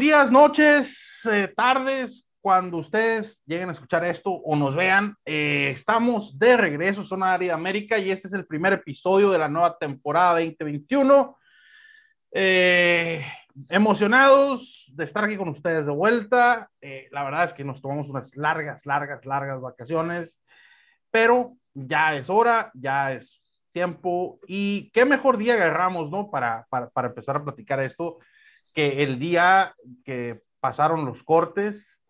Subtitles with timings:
[0.00, 5.14] días, noches, eh, tardes, cuando ustedes lleguen a escuchar esto o nos vean.
[5.26, 9.48] Eh, estamos de regreso, Zona Área América, y este es el primer episodio de la
[9.48, 11.36] nueva temporada 2021.
[12.32, 13.26] Eh,
[13.68, 16.70] emocionados de estar aquí con ustedes de vuelta.
[17.10, 20.40] la verdad es que nos tomamos unas largas, largas, largas vacaciones,
[21.10, 26.30] pero ya es hora, ya es tiempo y qué mejor día agarramos, ¿no?
[26.30, 28.18] Para, para, para empezar a platicar esto
[28.70, 29.74] que el día
[30.04, 32.02] que pasaron los cortes,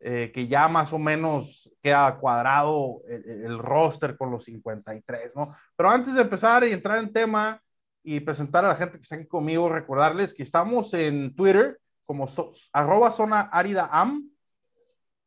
[0.00, 5.56] eh, que ya más o menos queda cuadrado el, roster con los 53, ¿no?
[5.76, 7.60] Pero antes de empezar y entrar en tema
[8.02, 12.28] y presentar a la gente que está aquí conmigo, recordarles que estamos en Twitter como
[12.72, 14.30] arroba zona árida am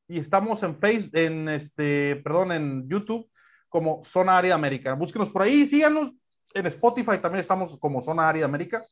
[0.07, 3.29] y estamos en Facebook, en este, perdón, en YouTube
[3.69, 4.93] como Zona Árida América.
[4.93, 6.11] Búsquenos por ahí, síganos.
[6.53, 8.83] En Spotify también estamos como Zona Árida América.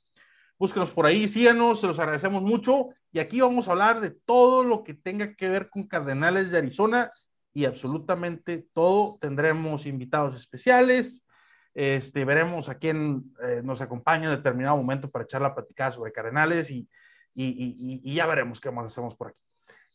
[0.60, 2.90] Búsquenos por ahí, síganos, se los agradecemos mucho.
[3.14, 6.58] Y aquí vamos a hablar de todo lo que tenga que ver con Cardenales de
[6.58, 7.12] Arizona
[7.54, 9.18] y absolutamente todo.
[9.22, 11.26] Tendremos invitados especiales.
[11.74, 16.12] Este, veremos a quién eh, nos acompaña en determinado momento para echar la platicada sobre
[16.12, 16.90] Cardenales y,
[17.34, 19.40] y, y, ya veremos qué más hacemos por aquí.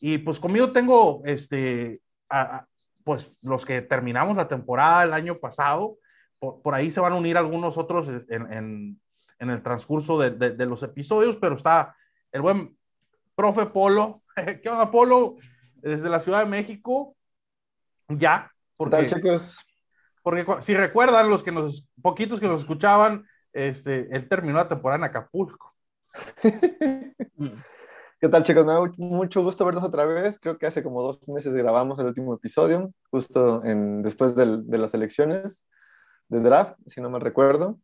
[0.00, 2.00] Y pues conmigo tengo, este,
[3.04, 5.98] pues los que terminamos la temporada el año pasado,
[6.38, 9.00] por, ahí se van a unir algunos otros en en
[9.50, 11.96] el transcurso de, de, los episodios, pero está
[12.32, 12.76] el buen
[13.34, 14.22] profe Polo.
[14.62, 15.36] ¿Qué onda, Polo?
[15.76, 17.16] Desde la Ciudad de México,
[18.08, 18.50] ya.
[18.76, 19.58] Porque, tal, chicos?
[20.22, 24.98] Porque si recuerdan, los que nos, poquitos que nos escuchaban, este, él terminó la temporada
[24.98, 25.74] en Acapulco.
[28.20, 28.64] ¿Qué tal, chicos?
[28.64, 30.38] Me da mucho gusto verlos otra vez.
[30.38, 34.94] Creo que hace como dos meses grabamos el último episodio, justo en, después de las
[34.94, 35.66] elecciones
[36.28, 37.78] de draft, si no me recuerdo.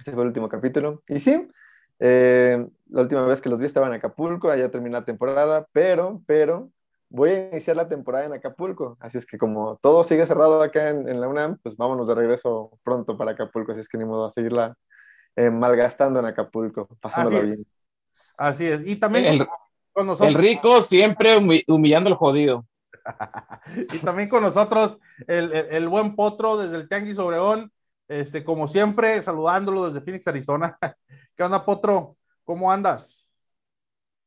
[0.00, 1.02] Ese fue el último capítulo.
[1.08, 1.46] Y sí,
[1.98, 6.22] eh, la última vez que los vi estaba en Acapulco, allá terminé la temporada, pero,
[6.26, 6.70] pero,
[7.10, 8.96] voy a iniciar la temporada en Acapulco.
[8.98, 12.70] Así es que como todo sigue cerrado acá en, la UNAM, pues vámonos de regreso
[12.82, 13.72] pronto para Acapulco.
[13.72, 14.74] Así es que ni modo a seguirla
[15.36, 17.66] eh, malgastando en Acapulco, pasándola bien.
[18.38, 18.80] Así es.
[18.86, 19.46] Y también el,
[19.92, 20.34] con nosotros.
[20.34, 21.36] El rico siempre
[21.68, 22.64] humillando al jodido.
[23.92, 27.70] y también con nosotros el, el, el, buen potro desde el Tianguis Obregón,
[28.10, 30.76] este, como siempre, saludándolo desde Phoenix, Arizona.
[31.36, 32.16] ¿Qué onda, Potro?
[32.44, 33.24] ¿Cómo andas?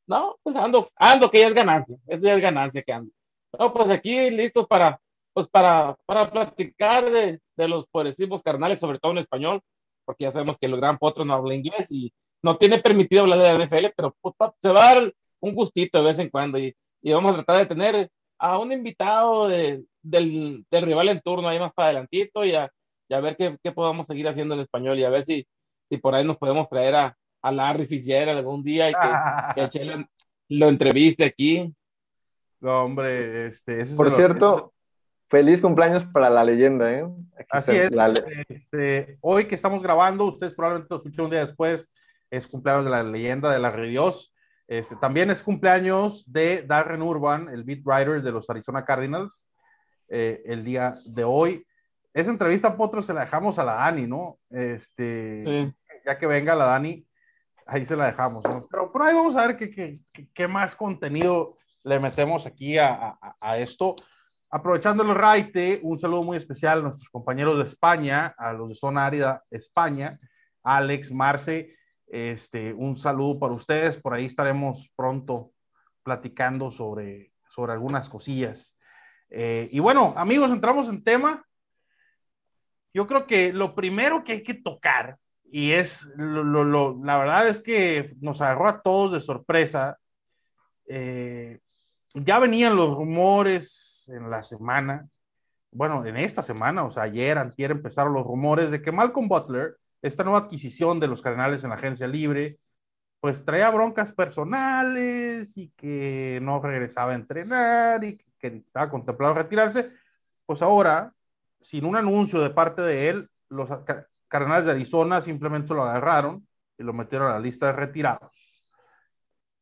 [0.08, 1.98] No, pues ando, ando, que ya es ganancia.
[2.08, 3.12] Eso ya es ganancia que ando.
[3.60, 4.98] No, pues aquí listo para,
[5.34, 9.62] pues para, para platicar de, de los poderísimos carnales, sobre todo en español,
[10.06, 13.40] porque ya sabemos que el gran Potro no habla inglés y no tiene permitido hablar
[13.40, 16.58] de la NFL, pero pues, se va a dar un gustito de vez en cuando
[16.58, 21.22] y, y vamos a tratar de tener a un invitado de, del, del, rival en
[21.22, 22.70] turno ahí más para adelantito y a,
[23.14, 25.48] y a ver qué, qué, podamos seguir haciendo en español y a ver si,
[25.88, 30.06] si por ahí nos podemos traer a, a Larry Fitzgerald algún día y que, que
[30.50, 31.76] lo, entreviste aquí.
[32.60, 34.74] No, hombre, este, por cierto,
[35.28, 37.06] feliz cumpleaños para la leyenda, ¿eh?
[37.52, 37.92] Así es.
[38.50, 41.88] Este, hoy que estamos grabando, ustedes probablemente lo escuchen un día después,
[42.32, 44.34] es cumpleaños de la leyenda de la Dios.
[44.68, 49.48] Este, también es cumpleaños de Darren Urban, el beat writer de los Arizona Cardinals,
[50.10, 51.64] eh, el día de hoy
[52.14, 54.38] esa entrevista, Potro, se la dejamos a la Dani, ¿no?
[54.50, 55.74] Este,
[56.06, 57.06] ya que venga la Dani,
[57.66, 58.68] ahí se la dejamos, ¿no?
[58.70, 63.18] Pero por ahí vamos a ver qué, qué, qué más contenido le metemos aquí a,
[63.20, 63.96] a, a, esto.
[64.50, 68.76] Aprovechando el raite, un saludo muy especial a nuestros compañeros de España, a los de
[68.76, 70.20] Zona Árida España,
[70.62, 71.76] Alex, Marce,
[72.08, 75.52] este, un saludo para ustedes, por ahí estaremos pronto
[76.04, 78.78] platicando sobre, sobre algunas cosillas.
[79.32, 81.44] Eh, y bueno, amigos, entramos en tema
[82.94, 85.18] yo creo que lo primero que hay que tocar,
[85.52, 89.98] y es, lo, la verdad es que nos agarró a todos de sorpresa,
[90.88, 91.60] eh,
[92.14, 95.08] ya venían los rumores en la semana,
[95.72, 99.78] bueno, en esta semana, o sea, ayer, antier empezaron los rumores de que Malcolm Butler,
[100.02, 102.60] esta nueva adquisición de los Cardenales en la agencia libre,
[103.20, 109.92] pues traía broncas personales y que no regresaba a entrenar y que estaba contemplado retirarse,
[110.46, 111.13] pues ahora
[111.64, 113.70] sin un anuncio de parte de él, los
[114.28, 118.32] Cardenales de Arizona simplemente lo agarraron y lo metieron a la lista de retirados.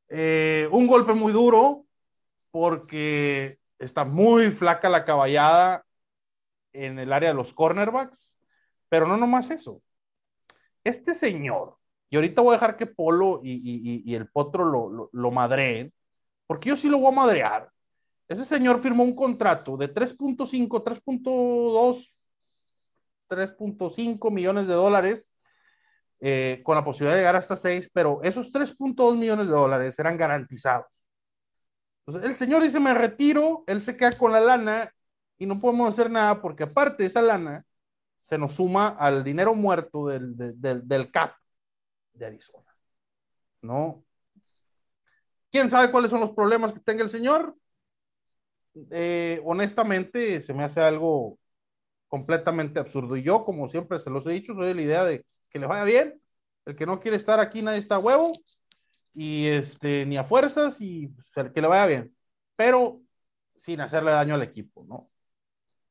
[0.09, 1.85] Eh, un golpe muy duro
[2.51, 5.85] porque está muy flaca la caballada
[6.73, 8.37] en el área de los cornerbacks,
[8.89, 9.81] pero no nomás eso.
[10.83, 11.77] Este señor,
[12.09, 15.93] y ahorita voy a dejar que Polo y, el Potro lo, lo, lo madreen,
[16.47, 17.69] porque yo sí lo voy a madrear.
[18.31, 22.13] Ese señor firmó un contrato de 3.5, 3.2,
[23.27, 25.35] 3.5 millones de dólares
[26.21, 30.15] eh, con la posibilidad de llegar hasta 6, pero esos 3.2 millones de dólares eran
[30.15, 30.85] garantizados.
[32.05, 34.93] Entonces, el señor dice, me retiro, él se queda con la lana
[35.37, 37.65] y no podemos hacer nada porque aparte de esa lana,
[38.21, 41.35] se nos suma al dinero muerto del, del, del CAP
[42.13, 42.73] de Arizona.
[43.61, 44.05] ¿No?
[45.51, 47.57] ¿Quién sabe cuáles son los problemas que tenga el señor?
[48.91, 51.37] Eh, honestamente, se me hace algo
[52.07, 53.15] completamente absurdo.
[53.17, 55.67] Y yo, como siempre se los he dicho, soy de la idea de que le
[55.67, 56.21] vaya bien.
[56.65, 58.33] El que no quiere estar aquí, nadie está a huevo.
[59.13, 62.15] Y este, ni a fuerzas, y pues, el que le vaya bien.
[62.55, 63.01] Pero
[63.59, 65.09] sin hacerle daño al equipo, ¿no?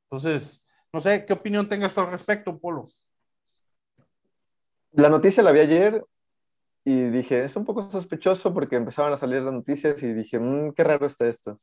[0.05, 0.61] Entonces,
[0.93, 2.89] no sé, ¿qué opinión tengas al respecto, Polo?
[4.93, 6.05] La noticia la vi ayer
[6.85, 10.73] y dije, es un poco sospechoso porque empezaban a salir las noticias y dije, mmm,
[10.73, 11.61] qué raro está esto.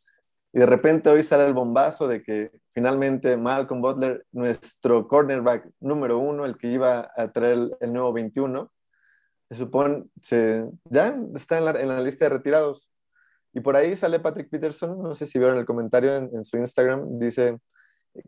[0.54, 6.20] Y de repente hoy sale el bombazo de que finalmente Malcolm Butler, nuestro cornerback número
[6.20, 8.72] uno, el que iba a traer el, nuevo 21,
[9.50, 12.90] se supone, se, ya está en la, en la, lista de retirados.
[13.54, 16.58] Y por ahí sale Patrick Peterson, no sé si vieron el comentario en, en su
[16.58, 17.60] Instagram, dice,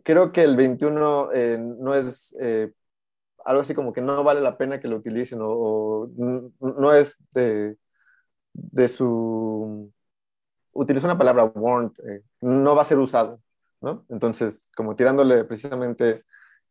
[0.03, 2.71] creo que el 21 eh, no es eh,
[3.45, 6.09] algo así como que no vale la pena que lo utilicen o,
[6.59, 7.77] no es de,
[8.53, 9.91] de, su...
[10.79, 13.41] Utilizó una palabra warrant, eh, no va a ser usado,
[13.81, 14.05] ¿no?
[14.07, 16.23] Entonces, como tirándole precisamente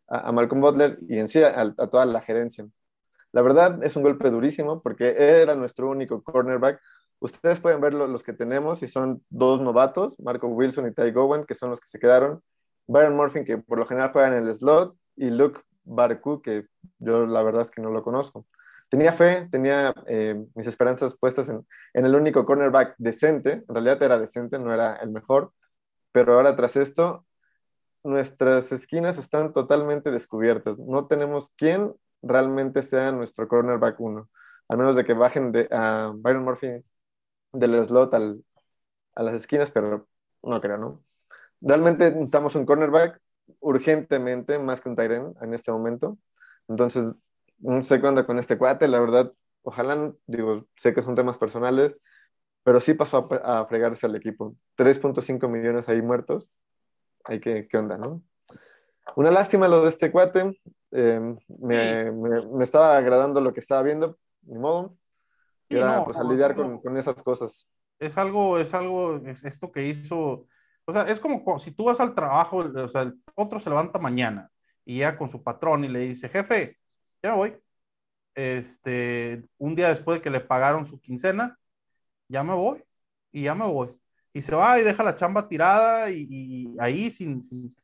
[0.06, 2.66] a, Malcolm Butler y en sí a, toda la gerencia.
[3.32, 6.80] La verdad es un golpe durísimo porque era nuestro único cornerback.
[7.20, 11.44] Ustedes pueden ver los que tenemos y son dos novatos, Marco Wilson y Ty Gowan,
[11.44, 12.42] que son los que se quedaron.
[12.86, 16.66] Byron Murphy, que por lo general juega en el slot, y Luke Barku, que
[16.98, 18.46] yo la verdad es que no lo conozco.
[18.88, 24.02] Tenía fe, tenía eh, mis esperanzas puestas en, en, el único cornerback decente, en realidad
[24.02, 25.52] era decente, no era el mejor,
[26.12, 27.26] pero ahora tras esto,
[28.02, 30.78] nuestras esquinas están totalmente descubiertas.
[30.78, 34.30] No tenemos quién realmente sea nuestro cornerback uno,
[34.68, 36.82] al menos de que bajen a Byron Murphy
[37.52, 40.08] del slot a las esquinas, pero
[40.42, 41.02] no creo, ¿no?
[41.60, 43.20] realmente necesitamos un cornerback
[43.60, 46.18] urgentemente, más que un Tyren en este momento.
[46.68, 47.06] Entonces,
[47.58, 49.32] no sé cuándo con este cuate, la verdad,
[49.62, 51.98] ojalá, digo, sé que son temas personales,
[52.62, 54.54] pero sí pasó a, fregarse al equipo.
[54.76, 56.50] 3.5 millones ahí muertos.
[57.24, 58.22] Hay que, ¿qué onda, no?
[59.16, 60.60] Una lástima lo de este cuate.
[60.90, 64.96] Eh, me, me, estaba agradando lo que estaba viendo, ni modo.
[65.68, 67.68] Y era, pues, a lidiar con, con, esas cosas.
[67.98, 70.46] Es algo, es algo, es esto que hizo
[70.88, 73.98] o sea, es como si tú vas al trabajo, o sea, el otro se levanta
[73.98, 74.50] mañana
[74.86, 76.77] y ya con su patrón y le dice, jefe,
[77.22, 77.56] ya me voy.
[78.34, 81.58] Este, un día después de que le pagaron su quincena,
[82.28, 82.84] ya me voy
[83.32, 83.90] y ya me voy.
[84.32, 87.76] Y se va y deja la chamba tirada y, ahí sin, sin,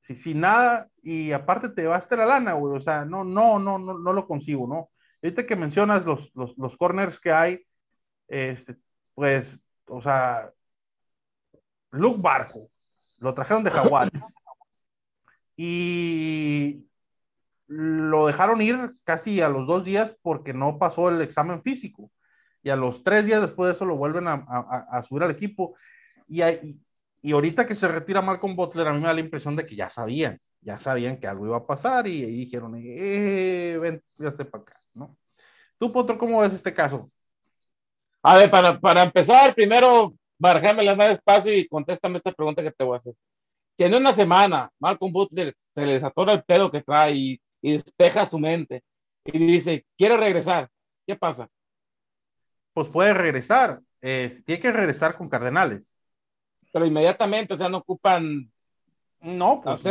[0.00, 2.76] sin, nada y aparte te vas la lana, güey.
[2.76, 4.90] O sea, no, no, no, no, no lo consigo, ¿no?
[5.22, 7.66] Ahorita que mencionas los, los, los corners que hay,
[8.28, 8.76] este,
[9.14, 10.52] pues, o sea,
[11.90, 12.70] Luke Barco,
[13.18, 14.24] lo trajeron de Jaguares
[15.56, 16.86] y
[17.68, 22.10] lo dejaron ir casi a los dos días porque no pasó el examen físico.
[22.62, 25.76] Y a los tres días después de eso lo vuelven a, subir al equipo.
[26.26, 26.42] Y,
[27.22, 29.76] y, ahorita que se retira Malcolm Butler, a mí me da la impresión de que
[29.76, 34.62] ya sabían, ya sabían que algo iba a pasar y, dijeron, eh, ven, ya para
[34.62, 35.16] acá, ¿no?
[35.78, 37.10] Tú, Potro, ¿cómo ves este caso?
[38.22, 42.84] A ver, para, para empezar, primero barajame más despacio y contéstame esta pregunta que te
[42.84, 43.14] voy a hacer.
[43.76, 48.26] Si en una semana Malcolm Butler se le desatora el pedo que trae y, despeja
[48.26, 48.82] su mente
[49.24, 50.70] y dice, quiere regresar,
[51.06, 51.48] ¿qué pasa?
[52.72, 55.96] Pues puede regresar, tiene que regresar con Cardenales.
[56.72, 58.50] Pero inmediatamente, o sea, no ocupan...
[59.20, 59.82] No, pues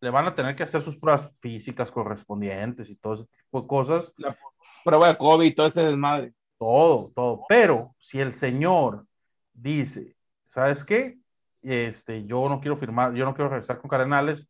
[0.00, 3.66] le van a tener que hacer sus pruebas físicas correspondientes y todo ese tipo de
[3.66, 4.12] cosas.
[4.16, 4.36] La
[4.84, 6.32] prueba de COVID y todo ese desmadre.
[6.58, 7.44] Todo, todo.
[7.48, 9.06] Pero si el señor
[9.52, 10.14] dice,
[10.46, 11.18] ¿sabes qué?
[11.62, 14.46] Este, yo no quiero firmar, yo no quiero regresar con Cardenales,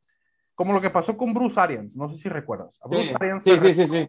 [0.58, 2.80] como lo que pasó con Bruce Arians, no sé si recuerdas.
[2.90, 4.08] sí, sí, sí, sí, sí,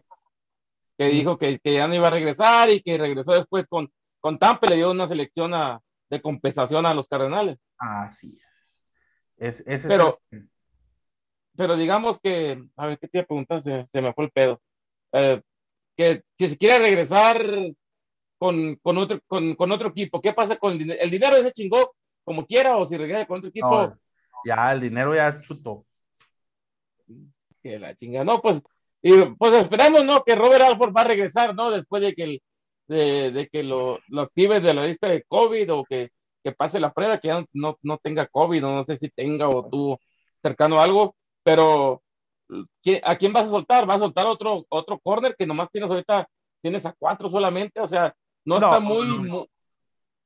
[0.98, 3.88] Que dijo que, que, ya no iba a regresar y que regresó después con,
[4.18, 5.52] con Tampa le dio una selección
[6.10, 7.56] de compensación a los Cardenales.
[7.78, 8.36] Así
[9.36, 9.62] es.
[9.64, 10.18] es, pero,
[11.54, 14.60] pero digamos que, a ver, ¿qué te iba Se, se me fue el pedo.
[15.12, 15.40] Eh,
[15.96, 17.46] que si se quiere regresar
[18.38, 20.20] con, con, otro, con, con, otro equipo.
[20.20, 21.00] ¿Qué pasa con el dinero?
[21.00, 23.96] ¿El dinero ese chingó como quiera o si regresa con otro equipo?
[24.44, 25.86] ya, el dinero ya chutó.
[27.62, 28.24] Que la chinga.
[28.24, 28.62] No, pues,
[29.02, 30.22] y, pues esperamos, ¿no?
[30.22, 31.70] Que Robert Alford va a regresar, ¿no?
[31.70, 32.42] Después de que, el,
[32.88, 36.10] de, de, que lo, lo active de la lista de COVID o que,
[36.42, 39.48] que pase la prueba, que ya no, no tenga COVID, o no sé si tenga
[39.48, 40.00] o tuvo
[40.38, 42.02] cercano algo, pero
[43.04, 43.86] ¿a quién vas a soltar?
[43.86, 46.28] ¿Vas a soltar otro, otro corner que nomás tienes ahorita,
[46.60, 47.80] tienes a cuatro solamente?
[47.80, 48.14] O sea,
[48.44, 49.46] no, está muy,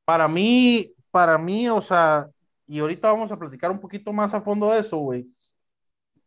[0.05, 2.29] Para mí, para mí, o sea,
[2.67, 5.27] y ahorita vamos a platicar un poquito más a fondo de eso, güey.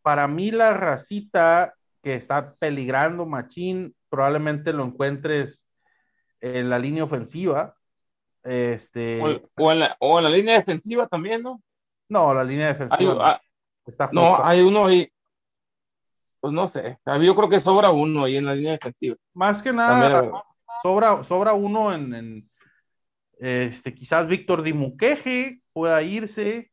[0.08, 5.68] Para mí la racita que está peligrando Machín, probablemente lo encuentres
[6.40, 7.76] en la línea ofensiva.
[8.42, 9.20] Este...
[9.54, 11.60] O, en la, o en la línea defensiva también, ¿no?
[12.08, 13.38] No, la línea defensiva.
[13.98, 15.12] Ah, no, hay uno ahí.
[16.40, 16.98] Pues no sé.
[17.04, 19.16] Yo creo que sobra uno ahí en la línea defensiva.
[19.34, 20.42] Más que nada,
[20.82, 22.48] sobra, sobra uno en,
[23.38, 26.72] este, quizás Víctor Dimuqueje pueda irse.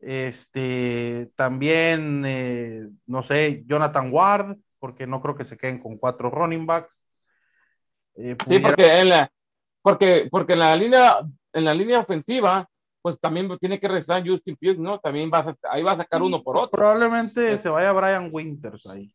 [0.00, 6.30] Este, también, eh, no sé, Jonathan Ward, porque no creo que se queden con cuatro
[6.30, 7.04] running backs.
[8.16, 9.30] Eh, sí, porque en la,
[9.82, 11.18] porque, porque en la línea,
[11.52, 12.66] en la línea ofensiva,
[13.02, 14.98] pues también tiene que restar Justin Fields, ¿no?
[15.00, 16.78] También vas a, ahí va a sacar uno por otro.
[16.78, 19.14] Probablemente se vaya Brian Winters ahí.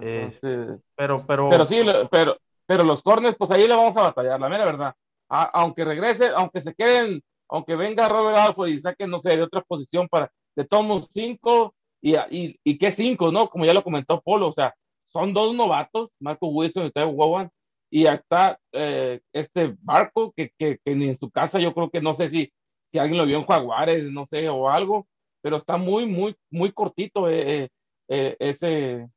[0.00, 1.48] Este, pero, pero.
[1.48, 1.80] Pero sí,
[2.10, 4.94] pero, pero los corners, pues ahí le vamos a batallar, la mera verdad.
[5.28, 9.62] aunque regrese, aunque se queden, aunque venga Robert Alford y saque, no sé, de otra
[9.62, 13.48] posición para, de tomos cinco, y, y, y qué cinco, ¿no?
[13.48, 14.74] Como ya lo comentó Polo, o sea,
[15.06, 17.50] son dos novatos, Marco Wilson y Teo Wowan,
[17.90, 22.14] y hasta eh, este barco que, que, ni en su casa yo creo que no
[22.14, 22.52] sé si,
[22.92, 25.08] si alguien lo vio en Jaguares, no sé, o algo,
[25.40, 27.70] pero está muy, muy, muy cortito eh,
[28.08, 29.08] eh, ese,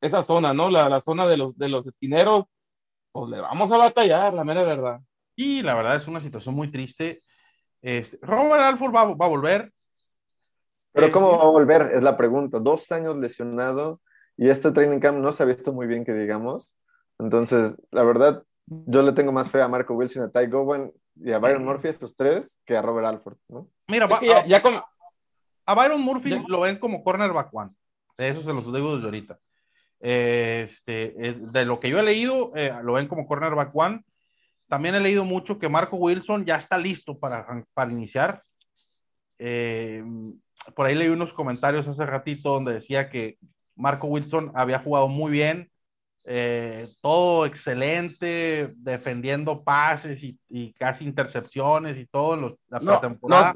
[0.00, 0.70] esa zona, ¿no?
[0.70, 2.44] La, la, zona de los, de los esquineros,
[3.12, 5.00] pues le vamos a batallar, la mera verdad.
[5.36, 7.20] Y la verdad es una situación muy triste.
[7.84, 9.70] Este, Robert Alford va, va, a volver.
[10.92, 11.90] Pero ¿cómo va a volver?
[11.92, 12.58] Es la pregunta.
[12.58, 14.00] Dos años lesionado
[14.38, 16.74] y este training camp no se ha visto muy bien, que digamos.
[17.18, 21.32] Entonces, la verdad, yo le tengo más fe a Marco Wilson, a Ty Gowan y
[21.32, 23.68] a Byron Murphy, estos tres, que a Robert Alford, ¿no?
[23.86, 24.08] Mira,
[24.46, 24.62] ya,
[25.66, 27.70] a, Byron Murphy lo ven como cornerback one.
[28.16, 29.38] Eso se los digo desde ahorita.
[30.00, 34.02] Este, eh, de lo que yo he leído, eh, lo ven como cornerback one.
[34.68, 38.42] También he leído mucho que Marco Wilson ya está listo para, para iniciar.
[39.38, 40.02] Eh,
[40.74, 43.38] por ahí leí unos comentarios hace ratito donde decía que
[43.76, 45.70] Marco Wilson había jugado muy bien,
[46.24, 53.54] eh, todo excelente, defendiendo pases y, casi intercepciones y todo en la no, temporada.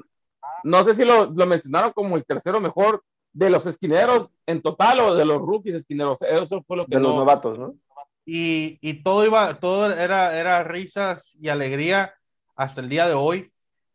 [0.65, 5.15] No, sé si lo, mencionaron como el tercero mejor de los esquineros en total o
[5.15, 6.21] de los rookies esquineros.
[6.23, 6.97] Eso fue lo que.
[6.97, 7.75] De los novatos, ¿no?
[8.31, 12.13] Y, todo iba, todo era, era risas y alegría
[12.57, 13.51] hasta el día de hoy,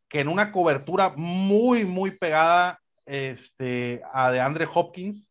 [0.09, 5.29] que en una cobertura muy, muy pegada este, a de Andre Hopkins,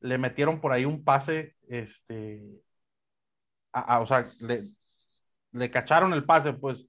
[0.00, 2.60] le metieron por ahí un pase este,
[3.72, 4.26] o sea,
[5.52, 6.84] le, cacharon el pase, pues,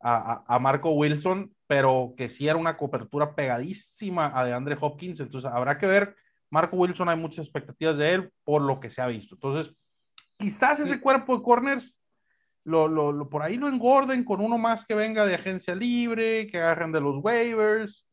[0.00, 5.48] a, Marco Wilson, pero que sí era una cobertura pegadísima a de Andre Hopkins, entonces
[5.48, 6.16] habrá que ver.
[6.50, 9.36] Marco Wilson hay muchas expectativas de él por lo que se ha visto.
[9.36, 9.74] Entonces,
[10.38, 11.98] quizás ese cuerpo de corners
[12.64, 16.58] lo, lo, por ahí lo engorden con uno más que venga de agencia libre, que
[16.58, 18.04] agarren de los waivers.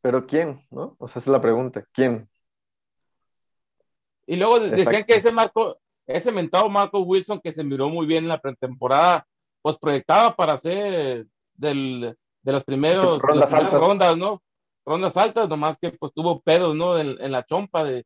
[0.00, 0.66] Pero ¿quién?
[0.70, 0.96] ¿No?
[0.98, 1.84] O sea, esa es la pregunta.
[1.92, 2.28] ¿Quién?
[4.26, 8.24] Y luego decían que ese Marco, ese mentado Marco Wilson que se miró muy bien
[8.24, 9.24] en la pretemporada,
[9.60, 13.80] pues proyectaba para ser del, de los primeros rondas altas.
[13.80, 14.42] rondas, ¿no?
[14.84, 16.98] Rondas altas, nomás que pues tuvo pedos, ¿no?
[16.98, 18.04] En, la chompa de,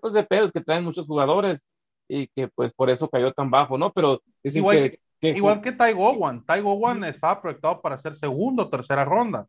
[0.00, 1.60] pues, de pedos que traen muchos jugadores
[2.08, 3.92] y que pues por eso cayó tan bajo, ¿no?
[3.92, 8.70] Pero igual que, igual que Ty Gowan, Ty Gowan estaba proyectado para ser segundo o
[8.70, 9.46] tercera ronda,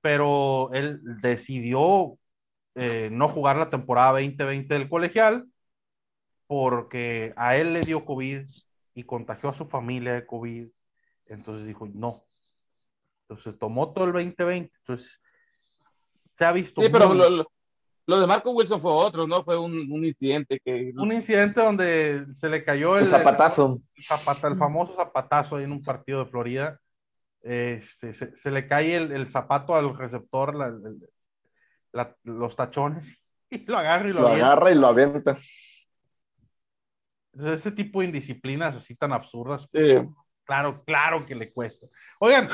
[0.00, 2.18] pero él decidió
[2.74, 5.46] eh, no jugar la temporada 2020 del colegial
[6.46, 8.46] porque a él le dio COVID
[8.94, 10.68] y contagió a su familia de COVID.
[11.26, 12.22] Entonces dijo, no.
[13.22, 14.70] Entonces tomó todo el 2020.
[14.80, 15.18] Entonces
[16.34, 16.82] se ha visto.
[16.82, 17.50] Sí, pero lo,
[18.06, 19.44] de Marco Wilson fue otro, ¿no?
[19.44, 20.92] Fue un, incidente que.
[20.96, 23.80] Un incidente donde se le cayó el, zapatazo.
[23.96, 26.78] El, famoso zapatazo ahí en un partido de Florida.
[27.42, 30.54] Este, se, le cae el, zapato al receptor,
[32.24, 33.08] los tachones,
[33.50, 35.36] y lo agarra y lo, lo agarra y lo avienta
[37.34, 39.68] ese tipo de indisciplinas así tan absurdas,
[40.44, 41.86] claro, claro que le cuesta.
[42.18, 42.48] Oigan,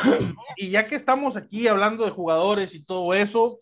[0.56, 3.58] y ya que estamos aquí hablando de jugadores y todo eso,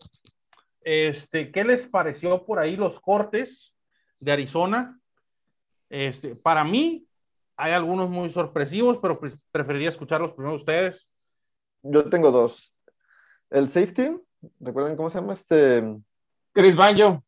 [0.89, 3.75] este, ¿qué les pareció por ahí los cortes
[4.21, 4.97] de Arizona?
[5.89, 7.05] Este, para mí,
[7.57, 9.19] hay algunos muy sorpresivos, pero
[9.51, 11.05] preferiría escucharlos primero ustedes.
[11.83, 12.73] Yo tengo dos.
[13.49, 14.17] El safety,
[14.61, 15.97] ¿recuerdan cómo se llama este?
[16.53, 17.21] Chris Banjo.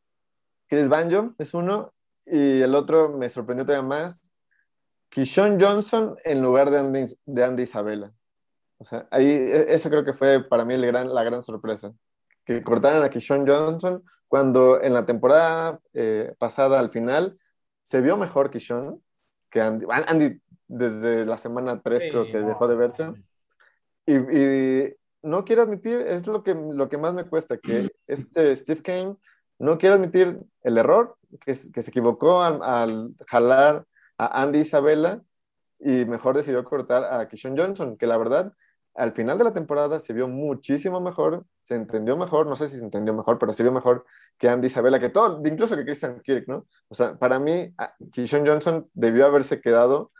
[0.67, 1.93] Chris Banjo es uno.
[2.25, 4.31] Y el otro me sorprendió todavía más.
[5.09, 8.13] Kishon Johnson en lugar de Andy, de Andy Isabella.
[8.77, 11.91] O sea, ahí, e, eso creo que fue para mí el gran, la gran sorpresa.
[12.49, 17.37] Que cortaran a Kishon Johnson cuando en la temporada eh, pasada al final
[17.83, 19.03] se vio mejor Kishon
[19.51, 19.85] que Andy.
[20.07, 23.13] Andy desde la semana 3 creo que dejó de verse.
[24.07, 28.55] Y, y, no quiero admitir, es lo que, lo que más me cuesta, que este
[28.55, 29.15] Steve Kane
[29.59, 33.85] no quiere admitir el error, que, que se equivocó al, al, jalar
[34.17, 35.21] a Andy Isabella
[35.79, 38.53] y mejor decidió cortar a Kishon Johnson, que la verdad
[38.99, 42.77] al final de la temporada se vio muchísimo mejor, se entendió mejor, no sé si
[42.77, 44.05] se entendió mejor, pero se vio mejor
[44.37, 46.67] que Andy Isabella, que todo, incluso que Christian Kirk, ¿no?
[46.89, 47.73] O sea, para mí,
[48.11, 50.11] Kishon Johnson debió haberse quedado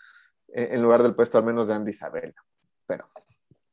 [0.48, 2.36] en lugar del puesto al menos de Andy Isabella.
[2.88, 3.08] Pero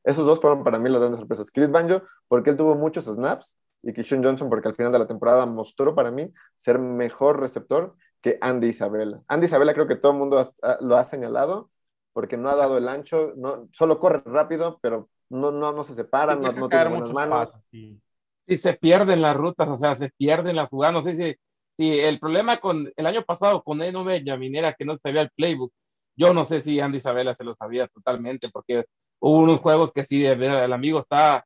[0.04, 1.50] esos dos fueron para mí las grandes sorpresas.
[1.50, 5.06] Chris Banjo, porque él tuvo muchos snaps, y Kishon Johnson, porque al final de la
[5.06, 9.20] temporada mostró para mí ser mejor receptor que Andy Isabella.
[9.28, 11.70] Andy Isabella creo que todo el mundo lo ha señalado,
[12.16, 15.94] porque no ha dado el ancho, no, solo corre rápido, pero no, no, no se
[15.94, 17.52] separa, no, no tiene buenas manos.
[17.70, 18.00] sí.
[18.48, 18.56] sí.
[18.56, 20.94] se pierden las rutas, o sea, se pierden las jugadas.
[20.94, 21.36] No sé si,
[21.76, 25.30] si el problema con el año pasado con Eno Benjamin era que no sabía el
[25.36, 25.70] playbook.
[26.16, 28.86] Yo no sé si Andy Isabella se lo sabía totalmente, porque
[29.18, 31.44] hubo unos juegos que sí, el amigo está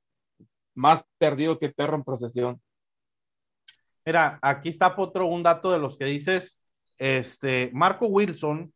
[0.76, 2.62] más perdido que perro en procesión.
[4.06, 6.60] Mira, aquí está otro un dato de los que dices,
[6.96, 8.72] este, Marco Wilson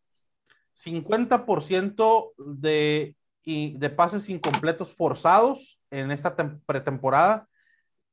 [0.75, 6.35] 50% de, de pases incompletos forzados en esta
[6.67, 7.49] pretemporada.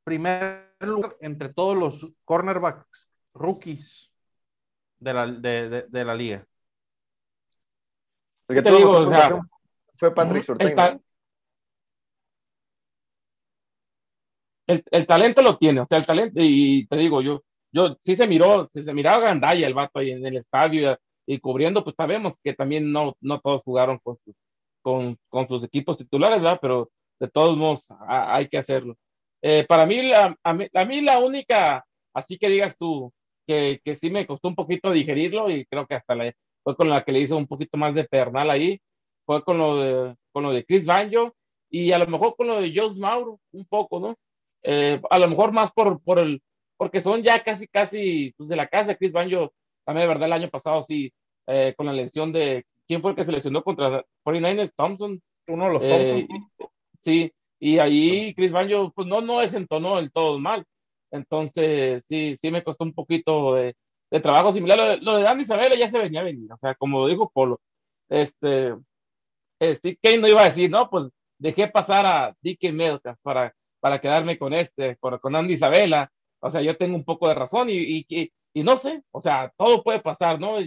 [0.03, 4.12] Primer lugar entre todos los cornerbacks rookies
[5.00, 6.46] de la, de, de, de la liga.
[8.46, 9.39] Porque te digo, o sea,
[9.96, 11.01] fue Patrick Surtain.
[14.68, 17.98] El, el, el, talento lo tiene, o sea, el talento, y te digo, yo, yo
[18.03, 21.84] sí se miró, se, se miraba Gandaya el vato ahí en el estadio, y cubriendo,
[21.84, 24.18] pues sabemos que también no, no todos jugaron con,
[24.82, 26.60] con, con sus equipos titulares, ¿verdad?
[26.62, 28.96] Pero de todos modos hay que hacerlo.
[29.42, 33.12] Eh, para mí la, a mí, a mí la única, así que digas tú,
[33.48, 36.32] que, que sí me costó un poquito digerirlo y creo que hasta la,
[36.63, 38.80] fue con la que le hizo un poquito más de pernal ahí,
[39.26, 41.34] fue con lo de, con lo de Chris Banjo
[41.69, 44.15] y a lo mejor con lo de Joe Mauro, un poco, ¿no?
[44.63, 46.41] Eh, a lo mejor más por, por el,
[46.78, 49.54] porque son ya casi, casi, pues de la casa, Chris Banjo
[49.86, 51.12] también de verdad el año pasado sí,
[51.47, 54.73] eh, con la elección de, ¿quién fue el que se lesionó contra 49ers?
[54.75, 55.21] Thompson.
[55.47, 56.27] Uno de los eh,
[57.01, 60.65] sí, y ahí Chris Banjo, pues no, no desentonó del todo mal.
[61.12, 63.75] Entonces, sí, sí me costó un poquito de,
[64.10, 64.99] de trabajo similar.
[65.01, 67.60] Lo de, Dan Isabela ya se venía a venir, o sea, como dijo Polo,
[68.10, 68.75] este,
[69.62, 73.99] Steve Kane no iba a decir, no, pues dejé pasar a Dick Melka para, para
[73.99, 76.12] quedarme con este, con, con Andy Isabela.
[76.39, 79.51] O sea, yo tengo un poco de razón y, y, y no sé, o sea,
[79.58, 80.58] todo puede pasar, ¿no?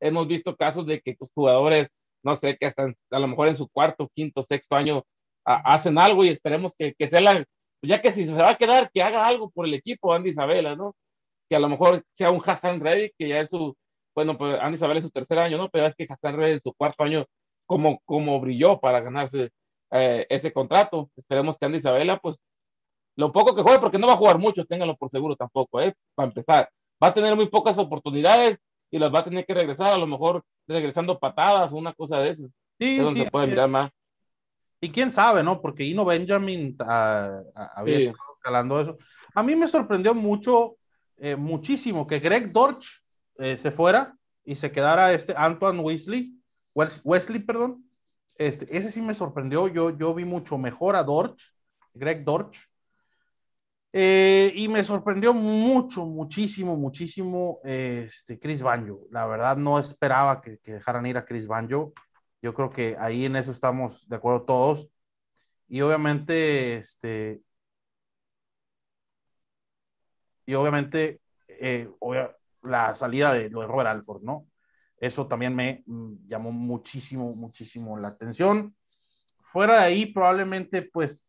[0.00, 1.88] Hemos visto casos de que tus jugadores,
[2.22, 5.04] no sé, que están a lo mejor en su cuarto, quinto, sexto año
[5.44, 7.44] a, hacen algo y esperemos que, que sea la,
[7.80, 10.30] pues ya que si se va a quedar, que haga algo por el equipo, Andy
[10.30, 10.94] Isabela, ¿no?
[11.48, 13.76] Que a lo mejor sea un Hassan Reddick, que ya es su,
[14.14, 15.68] bueno, pues Andy Isabela es su tercer año, ¿no?
[15.70, 17.24] Pero es que Hassan Reddick en su cuarto año,
[17.66, 19.50] como, como brilló para ganarse
[19.92, 21.10] eh, ese contrato.
[21.16, 22.38] Esperemos que Andy Isabela, pues,
[23.16, 25.94] lo poco que juegue, porque no va a jugar mucho, ténganlo por seguro tampoco, ¿eh?
[26.14, 26.70] Para empezar.
[27.02, 28.58] Va a tener muy pocas oportunidades,
[28.90, 32.18] y las va a tener que regresar, a lo mejor regresando patadas o una cosa
[32.20, 32.48] de eso.
[32.78, 33.90] Sí, es donde se puede mirar más.
[34.80, 35.60] Y quién sabe, ¿no?
[35.60, 38.98] Porque Ino Benjamin ah, ah, había estado escalando eso.
[39.34, 40.76] A mí me sorprendió mucho,
[41.16, 42.86] eh, muchísimo, que Greg Dorch
[43.38, 46.34] eh, se fuera y se quedara este Antoine Wesley,
[46.74, 47.84] Wesley, perdón.
[48.36, 49.66] Este, ese sí me sorprendió.
[49.66, 51.42] Yo, yo vi mucho mejor a Dorch,
[51.92, 52.67] Greg Dorch,
[53.92, 59.06] eh, y me sorprendió mucho, muchísimo, muchísimo este, Chris Banjo.
[59.10, 61.92] La verdad no esperaba que, que, dejaran ir a Chris Banjo.
[62.42, 64.88] Yo creo que ahí en eso estamos de acuerdo todos.
[65.68, 67.42] Y obviamente, este,
[70.46, 71.90] y obviamente eh,
[72.62, 74.46] la salida de lo de Robert Alford, ¿no?
[74.98, 78.74] Eso también me mm, llamó muchísimo, muchísimo la atención.
[79.52, 81.24] Fuera de ahí, probablemente, pues,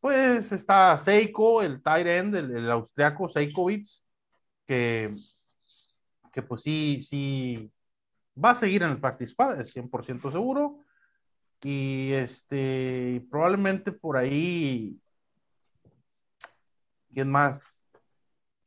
[0.00, 4.04] pues está Seiko, el tight end, el, austriaco Seikowitz,
[4.66, 5.14] que,
[6.32, 7.72] que pues sí, sí,
[8.42, 10.84] va a seguir en el practice squad, es 100% seguro.
[11.62, 14.96] Y este, probablemente por ahí,
[17.12, 17.84] ¿quién más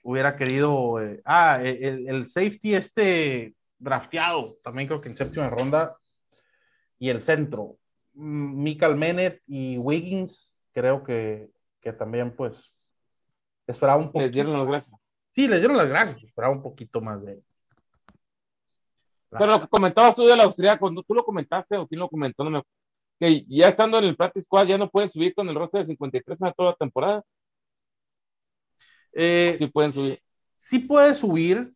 [0.03, 1.01] hubiera querido?
[1.01, 5.95] Eh, ah, el, el, safety este drafteado, también creo que en séptima ronda,
[6.99, 7.77] y el centro,
[8.13, 11.49] Michael Menet y Wiggins, creo que,
[11.81, 12.75] que también, pues,
[13.67, 14.19] esperaba un poco.
[14.21, 14.99] Les dieron las gracias.
[15.33, 17.41] Sí, les dieron las gracias, esperaba un poquito más de.
[19.29, 22.43] Pero lo que comentabas tú del austriaco, ¿tú lo comentaste o quién lo comentó?
[22.43, 22.63] No me...
[23.17, 25.87] Que ya estando en el practice squad ya no pueden subir con el roster de
[25.87, 27.23] 53 en toda la temporada.
[29.13, 30.21] Eh, sí pueden subir.
[30.55, 31.73] Sí puede subir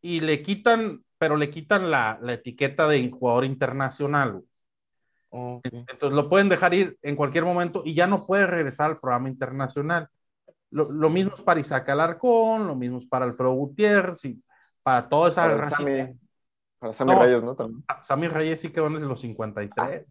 [0.00, 4.42] y le quitan, pero le quitan la, la etiqueta de jugador internacional.
[5.34, 5.84] Okay.
[5.88, 9.30] Entonces lo pueden dejar ir en cualquier momento y ya no puede regresar al programa
[9.30, 10.08] internacional.
[10.70, 14.42] Lo, lo mismo es para Isaac Alarcón, lo mismo es para Alfredo Gutiérrez y
[14.82, 15.70] para toda esa Para.
[15.70, 16.18] Sammy,
[16.78, 17.22] para Sammy No.
[17.22, 17.54] Reyes, ¿no?
[17.54, 17.82] También.
[18.04, 20.04] Sammy Reyes sí quedó en los 53.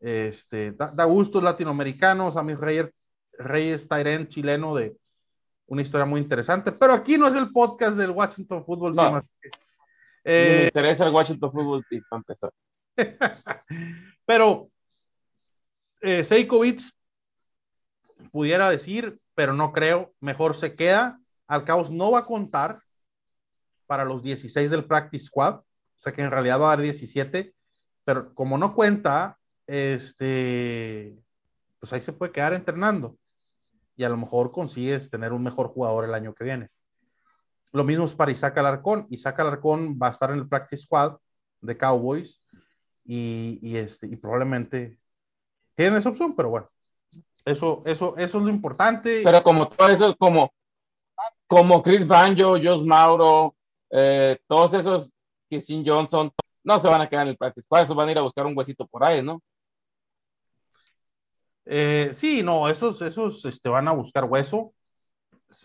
[0.00, 2.90] Este, da, da gusto, latinoamericano, Sammy Reyes,
[3.38, 4.96] Reyes Tyrén, chileno de
[5.68, 9.02] una historia muy interesante, pero aquí no es el podcast del Washington Football No.
[9.02, 9.54] Team, así que, No
[10.24, 12.50] me eh, interesa el Washington Football Team para empezar.
[14.26, 14.70] pero
[16.00, 16.82] eh, Seikovic
[18.30, 22.80] pudiera decir, pero no creo, mejor se queda, al caos no va a contar
[23.86, 25.64] para los 16 del Practice Squad, o
[25.98, 27.54] sea que en realidad va a haber 17,
[28.04, 31.16] pero como no cuenta, este,
[31.80, 33.16] pues ahí se puede quedar entrenando
[33.96, 36.68] y a lo mejor consigues tener un mejor jugador el año que viene.
[37.72, 39.06] Lo mismo es para Isaac Alarcón.
[39.10, 41.16] Isaac Alarcón va a estar en el Practice Squad
[41.60, 42.40] de Cowboys
[43.06, 44.98] y, y este, y probablemente
[45.74, 46.70] tienen esa opción, pero bueno,
[47.44, 49.22] eso, eso, eso es lo importante.
[49.22, 50.52] Pero como todo eso es como,
[51.46, 53.54] como Chris Banjo, Josh Mauro,
[53.90, 55.12] eh, todos esos,
[55.48, 56.32] Kissin Johnson,
[56.64, 58.46] no se van a quedar en el practice squad, eso van a ir a buscar
[58.46, 59.40] un huesito por ahí, ¿no?
[61.66, 64.72] Eh, sí, no, esos, esos este, van a buscar hueso.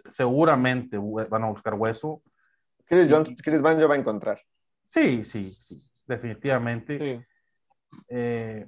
[0.10, 2.22] Seguramente van a buscar hueso.
[2.86, 4.42] Chris, Jones, Chris Banjo va a encontrar.
[4.88, 7.00] Sí, sí, sí, definitivamente.
[7.00, 7.26] Sí.
[8.08, 8.68] Eh,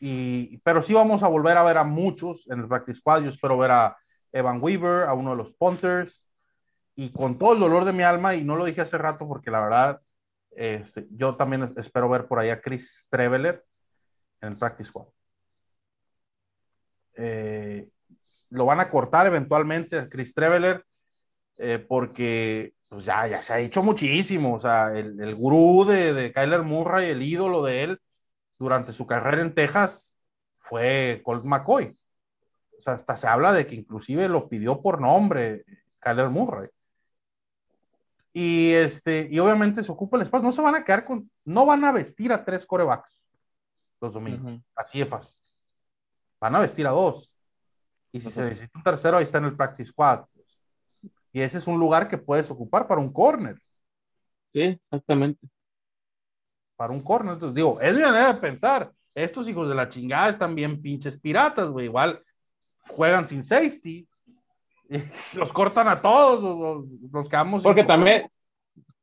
[0.00, 3.22] y, pero sí vamos a volver a ver a muchos en el practice squad.
[3.22, 3.96] Yo espero ver a
[4.32, 6.28] Evan Weaver, a uno de los punters.
[6.96, 9.50] Y con todo el dolor de mi alma, y no lo dije hace rato porque
[9.50, 10.00] la verdad,
[10.50, 13.64] este, yo también espero ver por ahí a Chris Treveler
[14.40, 15.06] en el practice squad.
[17.16, 17.88] Eh,
[18.50, 20.84] lo van a cortar eventualmente a Chris Treveler
[21.56, 24.54] eh, porque pues ya, ya se ha dicho muchísimo.
[24.54, 28.00] O sea, el, el gurú de, de Kyler Murray, el ídolo de él
[28.58, 30.18] durante su carrera en Texas
[30.58, 31.94] fue Colt McCoy.
[32.78, 35.64] O sea, hasta se habla de que inclusive lo pidió por nombre
[36.00, 36.68] Kyler Murray.
[38.32, 40.44] Y, este, y obviamente se ocupa el espacio.
[40.44, 43.20] No se van a quedar con, no van a vestir a tres corebacks
[44.00, 44.52] los domingos.
[44.52, 44.62] Ujú.
[44.74, 45.34] Así de fácil.
[46.40, 47.30] Van a vestir a dos.
[48.12, 50.24] Y si se necesita un tercero, ahí está en el practice squad.
[51.32, 53.56] Y ese es un lugar que puedes ocupar para un corner.
[54.52, 55.48] Sí, exactamente.
[56.76, 57.34] Para un corner.
[57.34, 58.90] Entonces, digo, es mi manera de pensar.
[59.14, 61.86] Estos hijos de la chingada están bien pinches piratas, güey.
[61.86, 62.22] Igual
[62.88, 64.08] juegan sin safety.
[65.34, 67.62] Los cortan a todos, los, los quedamos.
[67.62, 68.28] sin- Porque también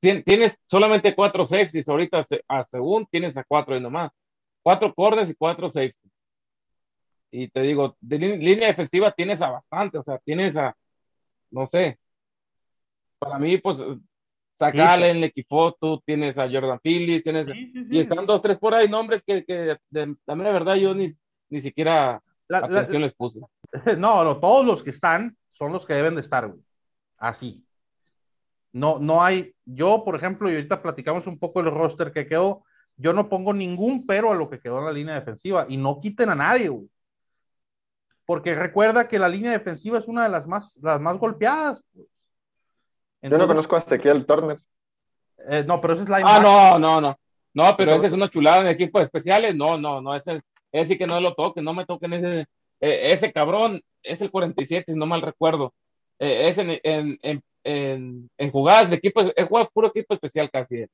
[0.02, 4.12] tien- tienes solamente cuatro safeties, ahorita a según tienes a cuatro y nomás.
[4.62, 6.12] Cuatro corners y cuatro safeties.
[7.32, 10.76] Y te digo, de línea defensiva tienes a bastante, o sea, tienes a,
[11.50, 11.98] no sé,
[13.18, 13.78] para mí, pues,
[14.66, 17.88] sacarle en el equipo, tú tienes a Jordan Phillips, tienes, Sí, sí, sí.
[17.92, 21.14] y están dos, tres por ahí, nombres que, que de- también la verdad yo ni,
[21.50, 23.40] ni siquiera La- la- atención les puse.
[23.98, 26.60] No, no, todos los que están son los que deben de estar, güey.
[27.18, 27.64] Así.
[28.74, 32.64] No, no hay, yo, por ejemplo, y ahorita platicamos un poco el roster que quedó,
[32.98, 36.00] yo no pongo ningún pero a lo que quedó en la línea defensiva y no
[36.00, 36.88] quiten a nadie, güey.
[38.26, 41.84] Porque recuerda que la línea defensiva es una de las más, las más golpeadas.
[43.22, 43.32] Pues.
[43.32, 44.60] Yo no Entonces, conozco a Ezequiel Turner.
[45.50, 46.42] eh, no, pero ese es Ah, linebacker.
[46.42, 47.20] no, no, no.
[47.54, 49.56] No, pero ese es una chulada en equipos especiales.
[49.56, 52.42] No, no, no, ese, ese sí que no lo toquen, no me toquen ese,
[52.80, 55.74] eh, ese cabrón, es el 47, si no mal recuerdo.
[56.20, 60.50] Eh, es en, en, en, en, en jugadas de equipo, es jugado puro equipo especial
[60.50, 60.86] casi.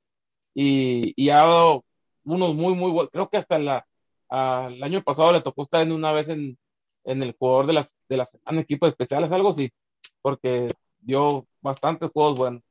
[0.55, 1.83] Y, y ha dado
[2.25, 3.11] unos muy, muy buenos.
[3.11, 3.85] Creo que hasta la,
[4.31, 6.57] ah, el año pasado le tocó estar en una vez en,
[7.05, 9.71] en el jugador de las, de las en equipos especiales, algo así,
[10.23, 10.73] porque
[11.07, 12.63] dio bastantes juegos buenos.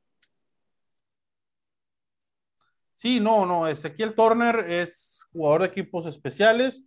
[2.93, 6.83] Sí, no, no, Ezequiel Turner es jugador de equipos especiales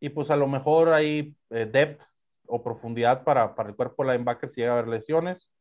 [0.00, 2.02] y pues a lo mejor hay eh, depth
[2.46, 5.52] o profundidad para, para el cuerpo de linebacker si llega a haber lesiones.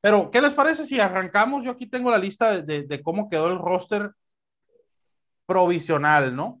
[0.00, 1.64] Pero, ¿qué les parece si arrancamos?
[1.64, 4.10] Yo aquí tengo la lista de, de- cómo quedó el roster
[5.46, 6.60] provisional, ¿no?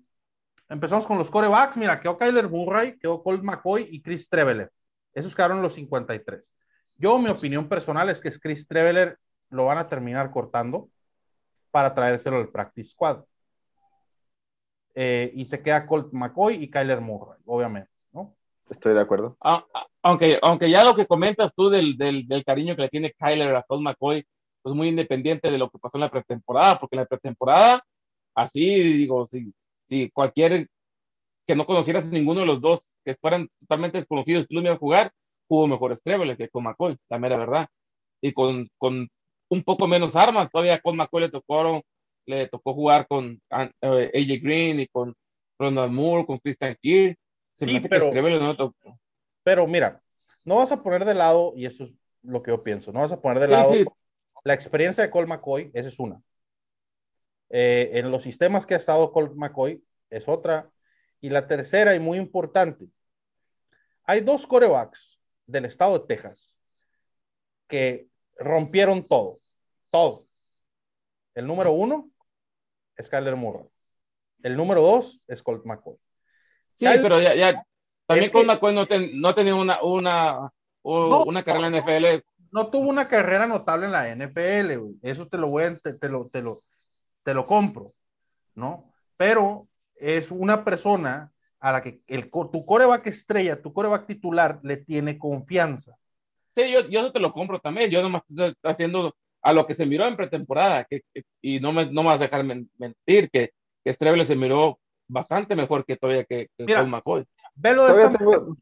[0.68, 1.76] Empezamos con los corebacks.
[1.76, 4.70] Mira, quedó Kyler Murray, quedó Colt McCoy y Chris Treveler.
[5.12, 6.50] Esos quedaron los 53.
[6.96, 9.18] Yo, mi opinión personal es que Chris Treveler
[9.50, 10.88] lo van a terminar cortando
[11.70, 13.24] para traérselo al practice squad.
[14.94, 18.36] Eh, y se queda Colt McCoy y Kyler Murray, obviamente, ¿no?
[18.70, 19.36] Estoy de acuerdo.
[19.40, 22.88] Ah, ah, aunque, aunque ya lo que comentas tú del, del, del cariño que le
[22.88, 24.24] tiene Kyler a Colt McCoy,
[24.62, 27.84] pues muy independiente de lo que pasó en la pretemporada, porque en la pretemporada,
[28.34, 29.52] así digo, si,
[29.88, 30.68] si cualquier
[31.46, 34.78] que no conocieras ninguno de los dos, que fueran totalmente desconocidos, tú lo ibas a
[34.78, 35.12] jugar,
[35.48, 37.68] jugó mejor Strebler que con McCoy, la mera verdad.
[38.20, 39.08] Y con, con
[39.48, 41.82] un poco menos armas, todavía con McCoy le tocó,
[42.26, 43.40] le tocó jugar con
[43.82, 45.14] eh, AJ Green y con
[45.58, 47.18] Ronald Moore, con Christian Kirk.
[47.54, 48.74] sí, pero, no
[49.42, 50.00] pero mira,
[50.44, 51.90] no vas a poner de lado, y eso es
[52.22, 53.72] lo que yo pienso, no vas a poner de lado
[54.44, 56.20] la experiencia de Cole McCoy, esa es una.
[57.48, 60.70] Eh, en los sistemas que ha estado Colt McCoy es otra.
[61.20, 62.86] Y la tercera y muy importante,
[64.04, 65.13] hay dos corebacks
[65.46, 66.54] del estado de Texas
[67.68, 69.36] que rompieron todo,
[69.90, 70.26] todo.
[71.34, 72.10] El número uno
[72.96, 73.66] es Kyler Murray.
[74.42, 75.96] El número dos es Colt McCoy.
[76.74, 77.64] Sí, pero ya, ya
[78.06, 80.52] también Colt McCoy no, no, tenía una, una,
[80.82, 82.24] una carrera en la NFL.
[82.52, 86.28] No tuvo una carrera notable en la NFL, Eso te lo voy a, te, lo,
[86.28, 86.58] te, lo,
[87.22, 87.94] te lo compro,
[88.54, 88.92] ¿no?
[89.16, 91.32] Pero es una persona
[91.64, 95.96] a la que el, tu coreback estrella, tu coreback titular, le tiene confianza.
[96.54, 97.90] Sí, yo, yo te lo compro también.
[97.90, 101.04] Yo nomás estoy haciendo a lo que se miró en pretemporada, que,
[101.40, 105.56] y no me, no me vas a dejar mentir, que, que Streble se miró bastante
[105.56, 107.24] mejor que todavía que, que Mira, McCoy.
[107.54, 108.56] Velo de todavía tengo,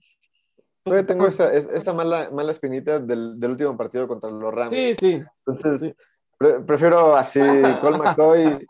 [0.85, 4.73] todavía tengo esa, esa mala, mala espinita del, del, último partido contra los Rams.
[4.73, 5.21] Sí, sí.
[5.45, 5.97] Entonces,
[6.69, 7.41] prefiero así,
[7.81, 8.65] Col McCoy,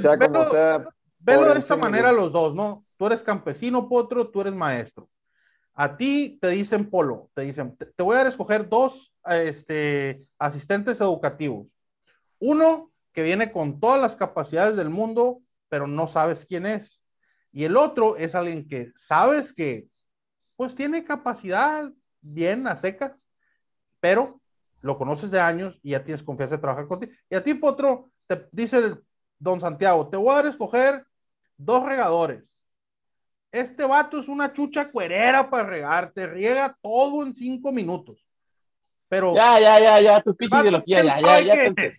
[0.00, 0.88] sea como sea.
[1.20, 2.84] Velo de esta manera los dos, ¿no?
[3.00, 5.08] Tú eres campesino, Potro, tú eres maestro.
[5.72, 11.66] A ti te dicen Polo, te dicen, te, voy a escoger dos este, asistentes educativos.
[12.38, 17.02] Uno que viene con todas las capacidades del mundo, pero no sabes quién es.
[17.52, 19.88] Y el otro es alguien que sabes que,
[20.54, 23.26] pues tiene capacidad bien a secas,
[23.98, 24.42] pero
[24.82, 27.12] lo conoces de años y ya tienes confianza de trabajar contigo.
[27.30, 28.94] Y a ti, Potro, te dice
[29.38, 31.06] don Santiago, te voy a a escoger
[31.56, 32.59] dos regadores.
[33.52, 38.24] Este vato es una chucha cuerera para regar, te riega todo en cinco minutos.
[39.08, 39.34] Pero.
[39.34, 41.74] Ya, ya, ya, ya, tu pinche ideología, ya, ya, ya.
[41.74, 41.92] Te...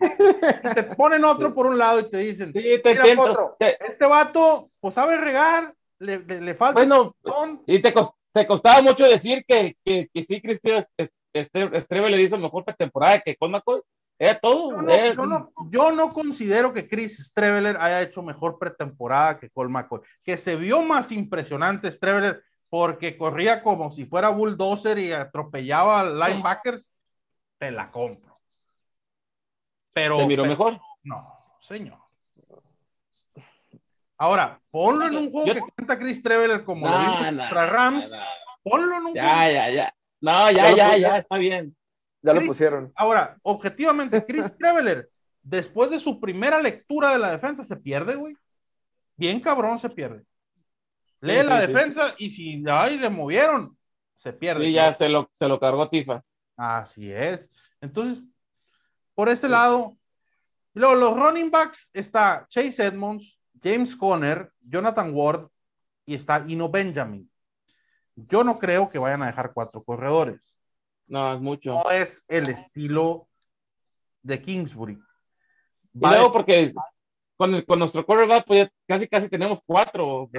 [0.74, 0.82] te...
[0.96, 4.94] ponen otro por un lado y te dicen: sí, te Mira, Potro, Este vato, pues
[4.94, 6.80] sabe regar, le, le, le falta.
[6.80, 7.14] Bueno,
[7.66, 7.92] y te,
[8.32, 10.82] te costaba mucho decir que, que, que sí, Cristian
[11.34, 13.52] este, Estreve le hizo mejor temporada que con
[14.22, 14.70] Era todo.
[14.86, 19.98] Yo no, yo, no, considero que Chris Streveler haya hecho mejor pretemporada que Cole McCoy.
[20.22, 26.94] Que se vio más impresionante Streveler porque corría como si fuera bulldozer y atropellaba linebackers,
[27.58, 28.38] te la compro.
[29.92, 30.18] Pero.
[30.18, 30.80] ¿Te miró mejor?
[31.02, 31.98] No, señor.
[34.16, 38.08] Ahora, ponlo en un juego que cuenta Chris Treveler como lo dijo contra Rams.
[38.62, 39.50] Ponlo en un ya, juego.
[39.50, 41.74] Ya, ya, no, ya, ya, ya, está bien.
[42.22, 42.92] Ya lo pusieron.
[42.94, 45.08] Ahora, objetivamente, Chris Treveler,
[45.42, 48.36] después de su primera lectura de la defensa, se pierde, güey.
[49.16, 50.24] Bien cabrón se pierde.
[51.20, 53.76] Lee la defensa y si ahí le movieron,
[54.16, 54.64] se pierde.
[54.64, 56.22] Sí, ya se lo, se lo cargó Tifa.
[56.56, 57.50] Así es.
[57.80, 58.24] Entonces,
[59.14, 59.96] por ese lado,
[60.74, 65.48] luego los running backs está Chase Edmonds, James Conner, Jonathan Ward
[66.06, 67.30] y está Ino Benjamin.
[68.16, 70.51] Yo no creo que vayan a dejar cuatro corredores.
[71.12, 71.74] No, es mucho.
[71.74, 73.28] No es el estilo
[74.22, 74.94] de Kingsbury.
[74.94, 76.72] Y luego porque
[77.36, 80.30] con, con nuestro quarterback pues casi casi tenemos cuatro.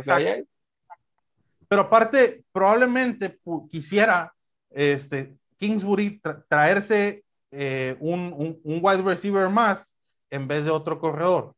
[1.68, 4.34] Pero aparte, probablemente quisiera
[4.72, 9.96] este, Kingsbury traerse eh, un, un, un, wide receiver más
[10.32, 11.54] en vez de otro corredor.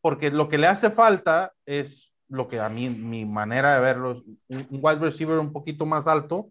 [0.00, 4.22] Porque lo que le hace falta es lo que a mí, mi manera de verlo,
[4.48, 6.50] un, un wide receiver un poquito más alto,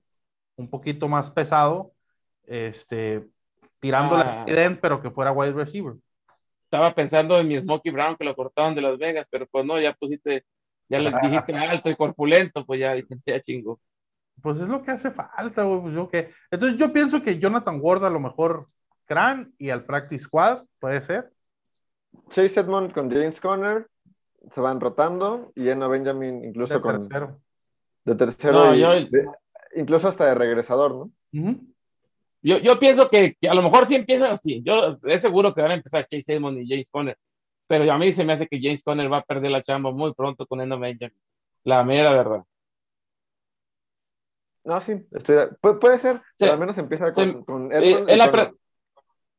[0.60, 1.94] un poquito más pesado,
[2.46, 3.26] este,
[3.80, 4.78] tirándole ah.
[4.82, 5.94] pero que fuera wide receiver.
[6.66, 9.80] Estaba pensando en mi Smokey Brown que lo cortaban de Las Vegas, pero pues no,
[9.80, 10.46] ya pusiste,
[10.90, 12.94] ya le dijiste alto y corpulento, pues ya,
[13.26, 13.80] ya chingo.
[14.42, 15.82] Pues es lo que hace falta, güey.
[15.82, 16.32] Pues yo que...
[16.52, 18.68] Entonces yo pienso que Jonathan Ward a lo mejor
[19.06, 21.32] Cran y al practice squad puede ser.
[22.30, 23.88] Chase Edmond con James Conner
[24.50, 27.02] se van rotando y Eno Benjamin incluso de con...
[27.02, 27.42] Tercero.
[28.06, 28.74] De tercero.
[29.76, 31.12] Incluso hasta de regresador, ¿no?
[32.42, 34.62] yo, yo, pienso que, a lo mejor sí empiezan así.
[34.64, 37.18] Yo es seguro que van a empezar Chase Edmond y James Conner.
[37.68, 40.14] Pero a mí se me hace que James Conner va a perder la chamba muy
[40.14, 41.16] pronto con Eno Benjamin.
[41.64, 42.44] La mera verdad.
[44.64, 44.94] No, sí,
[45.80, 48.06] puede, ser, pero al menos empieza con, con eh,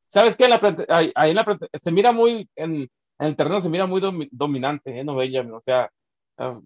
[0.09, 0.49] ¿Sabes qué?
[0.89, 2.91] ahí, en la, se mira muy en,
[3.21, 4.01] en el terreno se mira muy
[4.33, 5.05] dominante.
[5.05, 5.91] No Benjamin, o sea,
[6.39, 6.59] ah,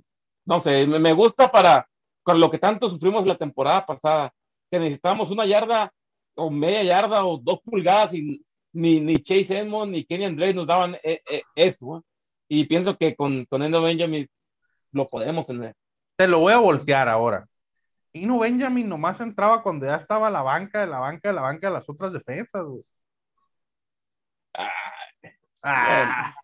[0.46, 1.86] no sé, me, gusta para
[2.24, 4.32] con lo que tanto sufrimos la temporada pasada,
[4.70, 5.92] que necesitábamos una yarda
[6.34, 10.66] o media yarda o dos pulgadas y ni, ni Chase Edmond ni Kenny Andrés nos
[10.66, 12.04] daban eh, eh, eso.
[12.48, 14.28] Y pienso que con, con Endo Benjamin
[14.92, 15.74] lo podemos tener.
[16.16, 17.46] Te lo voy a voltear ahora.
[18.12, 21.66] Ino Benjamin nomás entraba cuando ya estaba la banca, de la banca, de la banca
[21.68, 22.84] de las otras defensas, güey.
[25.62, 26.34] Ah.
[26.34, 26.43] Yo,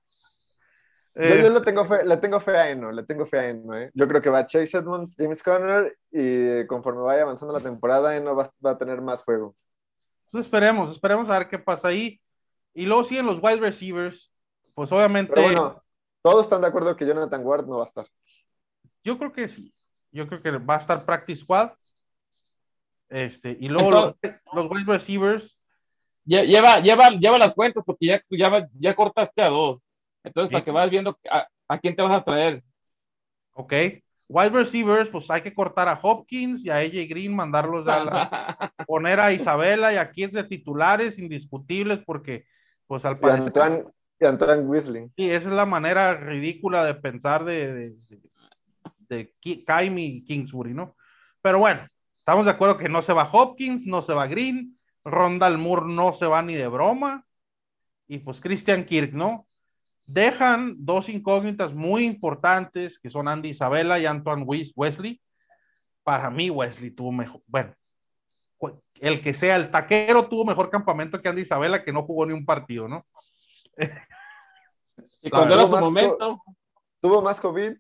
[1.15, 3.77] Eh, yo le tengo fe, le tengo fe a Eno, le tengo fe a Eno,
[3.77, 3.91] ¿eh?
[3.95, 8.35] Yo creo que va Chase Edmonds, James Conner y conforme vaya avanzando la temporada, Eno
[8.37, 9.55] va, va a tener más juego.
[10.27, 12.21] Entonces esperemos, esperemos a ver qué pasa ahí.
[12.73, 14.31] Y luego siguen los wide receivers.
[14.75, 15.83] Pues obviamente, Pero bueno,
[16.23, 18.07] todos están de acuerdo que Jonathan Ward no va a estar.
[19.03, 19.75] yo creo que sí.
[20.13, 21.73] Yo creo que va a estar practice squad.
[23.09, 24.15] Este, y luego los,
[24.53, 25.59] los wide receivers,
[26.27, 29.81] Lle- Lleva, lleva, lleva las cuentas porque ya, ya, ya cortaste a dos.
[30.25, 30.53] Entonces, Sí.
[30.55, 32.63] para que vayas viendo a, a quién te vas a traer.
[33.53, 33.73] ok.
[34.33, 38.75] Wide receivers, pues hay que cortar a Hopkins y a AJ Green, mandarlos a la-
[38.87, 42.45] poner a Isabela y a Kids de titulares indiscutibles, porque,
[42.87, 43.85] pues al Y parecer, Antoine,
[44.21, 45.11] y Antoine Weasley.
[45.17, 47.91] sí, esa es la manera ridícula de pensar de, de,
[49.09, 50.95] de, de Kaimi y Kingsbury, ¿no?
[51.43, 55.59] Pero bueno, estamos de acuerdo que no se va Hopkins, no se va Green, Rondal
[55.59, 57.27] Moore no se va ni de broma,
[58.07, 59.49] y pues Christian Kirk, ¿no?
[60.13, 65.21] Dejan dos incógnitas muy importantes que son Andy Isabella y Antoine Wes- Wesley.
[66.03, 67.75] Para mí, Wesley tuvo mejor, bueno,
[69.01, 72.33] el que sea, el taquero tuvo mejor campamento que Andy Isabella, que no jugó ni
[72.33, 73.07] un partido, ¿no?
[75.23, 76.43] Y La cuando era su momento,
[77.01, 77.73] Tuvo más COVID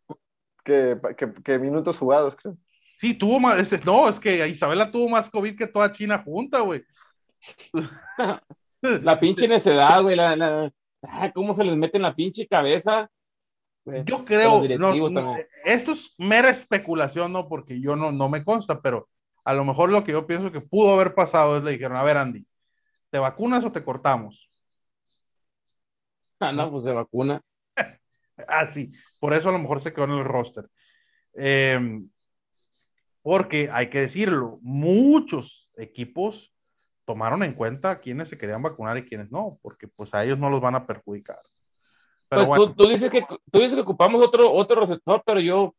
[0.64, 2.56] que, que- que minutos jugados, creo.
[2.96, 6.82] Sí, tuvo más, no, es que Isabela tuvo más COVID que toda China junta, güey.
[8.82, 10.16] la pinche necedad, güey.
[10.16, 10.70] La, la-
[11.02, 13.10] ah, ¿Cómo se les mete en la pinche cabeza?
[13.84, 17.48] Güey, Yo creo, no, esto es mera especulación, ¿no?
[17.48, 19.08] Porque yo no, no me consta, pero
[19.44, 22.02] a lo mejor lo que yo pienso que pudo haber pasado es le dijeron, a
[22.02, 22.46] ver, Andy,
[23.10, 24.50] ¿te vacunas o te cortamos?
[26.38, 27.40] Ah, no, pues de vacuna.
[28.48, 30.66] Ah, sí, por eso a lo mejor se quedó en el roster.
[31.34, 32.00] Eh,
[33.20, 36.54] porque hay que decirlo, muchos equipos
[37.10, 40.48] tomaron en cuenta quiénes se querían vacunar y quiénes no, porque pues a ellos no
[40.48, 41.40] los van a perjudicar.
[42.28, 45.40] Pero Pues bueno, tú, tú dices que, tú dices que ocupamos otro, otro receptor, pero
[45.40, 45.74] yo,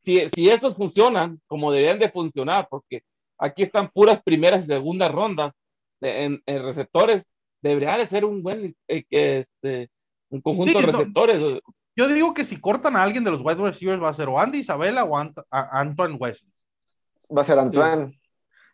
[0.00, 3.02] si, si estos funcionan como deberían de funcionar, porque
[3.38, 5.52] aquí están puras primeras y segundas rondas
[6.00, 7.24] de- en, en receptores,
[7.60, 9.88] debería de ser un buen, eh, este,
[10.30, 10.98] un conjunto Sí, de no.
[10.98, 11.60] receptores.
[11.94, 14.40] yo digo que si cortan a alguien de los wide receivers va a ser o
[14.40, 16.50] Andy Isabella o Ant- a- Antoine Wesley.
[17.34, 17.88] Va a ser Antoine.
[17.92, 18.14] An-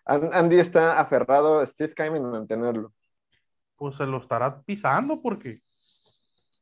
[0.09, 2.93] Andy está aferrado a Steve Kaiman en mantenerlo.
[3.77, 5.61] Pues se lo estará pisando porque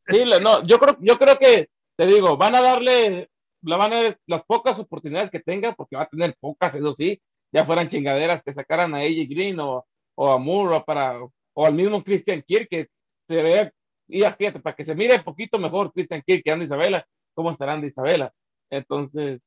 [0.09, 3.29] Sí, no, yo creo, yo creo que, te digo, van a darle,
[3.63, 6.93] le van a dar las pocas oportunidades que tenga, porque va a tener pocas, eso
[6.93, 7.21] sí,
[7.53, 11.19] ya fueran chingaderas que sacaran a AJ Green o, o a Moore o, para,
[11.55, 12.89] o al mismo Christian Kirk, que
[13.27, 13.73] se vea,
[14.09, 17.05] y fíjate, para que se mire un poquito mejor Christian Kirk que Andy Isabela,
[17.35, 18.33] cómo estará Andy Isabela.
[18.71, 19.41] Entonces,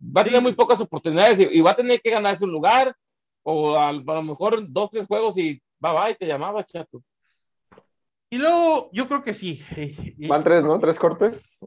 [0.00, 2.92] va a tener muy pocas oportunidades y, y va a tener que ganarse un lugar,
[3.42, 7.02] o a, lo mejor dos, tres juegos y bye bye, te llamaba, chato.
[8.30, 9.62] y luego yo creo que sí.
[10.28, 10.78] Van tres, ¿no?
[10.78, 11.60] Tres cortes.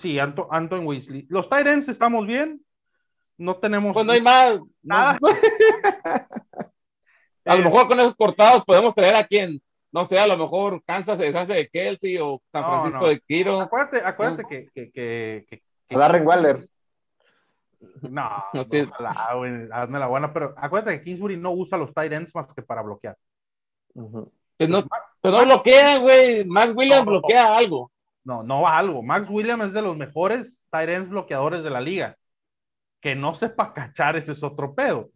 [0.00, 1.26] Sí, Anto, Antoine Wesley.
[1.28, 2.60] Los Tyrants estamos bien.
[3.38, 4.58] No tenemos Pues no hay más.
[4.58, 5.18] no- nada.
[7.44, 10.36] A lo Eh, mejor con esos cortados podemos traer a quien, no sé, a lo
[10.36, 13.06] mejor Kansas se deshace de Kelsey o San Francisco no.
[13.06, 13.60] de Kiro.
[13.60, 16.66] Acuérdate, acuérdate que, que, que, que- que- A Darren Waller.
[18.02, 18.80] No, No, no, sí.
[18.80, 22.52] ojalá, güey, hazme la buena, pero acuérdate que Kingsbury no usa los tight ends más
[22.52, 23.16] que para bloquear.
[24.58, 26.44] Que no, que no bloquea, güey.
[26.44, 27.20] Más Williams No, no, no.
[27.20, 27.90] bloquea algo.
[28.24, 29.02] No, no va algo.
[29.02, 32.16] Max Williams es de los mejores tight ends bloqueadores de la liga.
[33.00, 35.10] Que no sepa cachar, ese es otro pedo.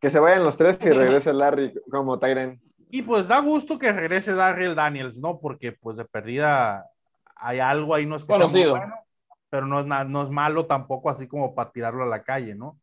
[0.00, 2.60] Que se vayan los tres y regrese Larry como Tyren.
[2.90, 5.38] Y pues da gusto que regrese Darrell Daniels, ¿no?
[5.40, 6.86] Porque pues de perdida
[7.34, 8.70] hay algo ahí, no es que sea muy Conocido.
[8.76, 8.94] bueno,
[9.56, 12.78] pero no es, no es malo tampoco así como para tirarlo a la calle, ¿no?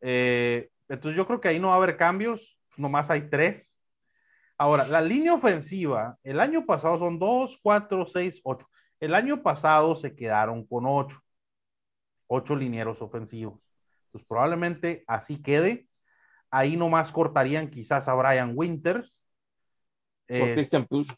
[0.00, 3.78] Eh, entonces yo creo que ahí no va a haber cambios, nomás hay tres.
[4.56, 8.66] Ahora, la línea ofensiva, el año pasado son dos, cuatro, seis, ocho.
[9.00, 11.20] El año pasado se quedaron con ocho,
[12.26, 13.60] ocho linieros ofensivos.
[14.12, 15.88] Pues probablemente así quede.
[16.50, 19.22] Ahí nomás cortarían quizás a Brian Winters.
[20.26, 21.10] Por eh, Christian Push.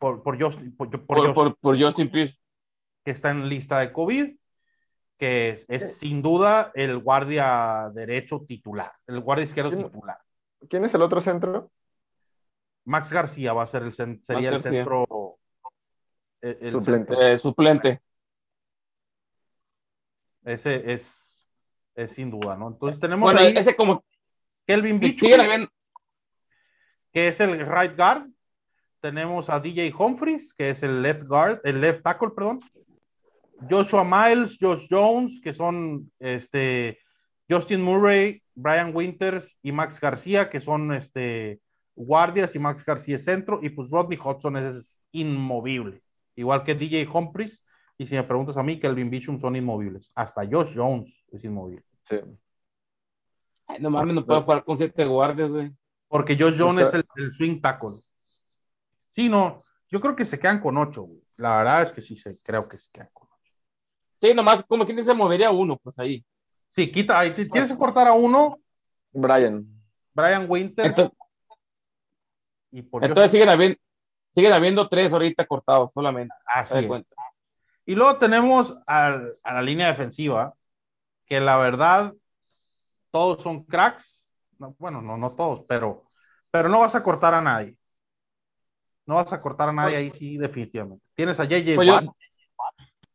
[0.00, 2.38] por, por Justin, por- por Por, Justin, por, por Justin Pierce.
[3.06, 4.36] Que está en lista de COVID,
[5.16, 9.84] que es, es sin duda el guardia derecho titular, el guardia izquierdo ¿Quién?
[9.84, 10.18] titular.
[10.68, 11.70] ¿Quién es el otro centro?
[12.84, 15.38] Max García va a ser el sería el centro
[16.40, 17.12] el- el Suplente.
[17.14, 17.22] centro.
[17.28, 18.00] eh, suplente.
[20.44, 21.46] ese es,
[21.94, 22.66] es sin duda, ¿no?
[22.68, 24.04] Entonces tenemos Bueno, ahí ese como.
[24.66, 24.98] Kelvin
[25.40, 25.68] habiendo.
[27.12, 28.26] que es el right guard.
[29.00, 32.60] Tenemos a DJ Humphries, que es el left guard, el left tackle, perdón.
[33.68, 36.98] Joshua Miles, Josh Jones, que son este
[37.48, 41.60] Justin Murray Brian Winters y Max García, que son este,
[41.94, 46.02] guardias, y Max García es centro, y pues Rodney Hudson es inmovible,
[46.34, 47.62] igual que DJ Humphries,
[47.98, 50.10] y si me preguntas a mí, Kelvin Bishop son inmovibles.
[50.14, 51.84] Hasta Josh Jones es inmovible.
[52.04, 52.16] Sí.
[53.66, 55.72] Ay, no mames, no puedo jugar con siete guardias, güey.
[56.08, 58.00] Porque Josh Jones es el, el, swing tackle.
[59.10, 61.22] Sí, no, yo creo que se quedan con ocho, güey.
[61.38, 63.25] La verdad es que sí, se, creo que se quedan con.
[64.20, 66.24] Sí, nomás como quien se movería uno, pues ahí.
[66.68, 68.60] Sí, quita, ahí tienes que cortar a uno.
[69.12, 69.66] Brian.
[70.14, 70.86] Brian Winter.
[70.86, 71.16] Entonces,
[72.70, 73.78] y por entonces siguen, habiendo,
[74.34, 76.34] siguen habiendo tres ahorita cortados solamente.
[76.46, 77.04] Así es.
[77.86, 80.54] Y luego tenemos a, a, la línea defensiva,
[81.24, 82.12] que la verdad,
[83.10, 84.28] todos son cracks.
[84.58, 86.04] No, bueno, no, no todos, pero,
[86.50, 87.76] pero no vas a cortar a nadie.
[89.06, 91.04] No vas a cortar a nadie ahí, sí, definitivamente.
[91.14, 92.10] Tienes a JJ pues Watt, yo...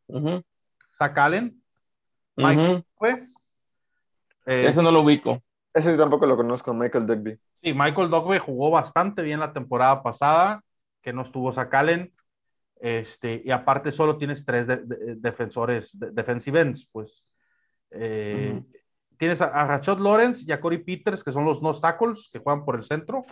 [0.08, 0.44] uh -huh.
[1.02, 1.60] Zach Allen,
[2.36, 3.26] Mike Uh -huh.
[4.46, 5.42] Eh, Ese no lo ubico.
[5.74, 7.38] Ese tampoco lo conozco, Michael Dugby.
[7.62, 10.62] Sí, Michael Dogbe jugó bastante bien la temporada pasada,
[11.00, 12.12] que no estuvo Zach Allen.
[12.80, 17.24] Este, y aparte solo tienes tres de, de, defensores, de, defensive ends, pues.
[17.90, 18.66] Eh, uh -huh.
[19.18, 22.40] Tienes a, a, Rashad Lawrence y a Corey Peters, que son los no tackles que
[22.40, 23.24] juegan por el centro,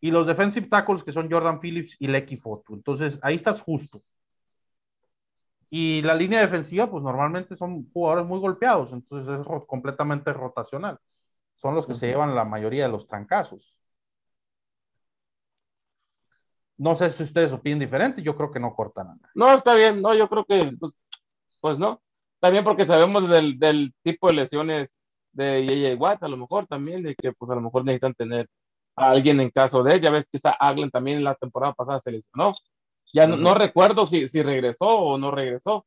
[0.00, 2.74] y los defensive tackles, que son Jordan Phillips y Lecky Foto.
[2.74, 4.00] Entonces, ahí estás justo.
[5.70, 10.98] Y la línea defensiva, pues normalmente son jugadores muy golpeados, entonces es ro completamente rotacional.
[11.56, 11.98] Son los que uh -huh.
[11.98, 13.74] se llevan la mayoría de los trancazos.
[16.76, 19.30] No sé si ustedes opinan diferente, yo creo que no cortan nada.
[19.34, 20.92] No, está bien, no, yo creo que, pues,
[21.60, 22.00] pues no.
[22.40, 24.88] Bien porque sabemos del, del, tipo de lesiones
[25.32, 25.96] de J.J.
[26.00, 28.48] Watt, a lo mejor también, de que pues a lo mejor necesitan tener
[28.96, 32.12] a alguien en caso de, ya ves que esa Aglen también la temporada pasada se
[32.12, 32.52] lesionó.
[33.12, 35.86] Ya no, no, recuerdo si, si regresó o no regresó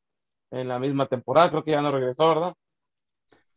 [0.50, 2.54] en la misma temporada, creo que ya no regresó, ¿verdad?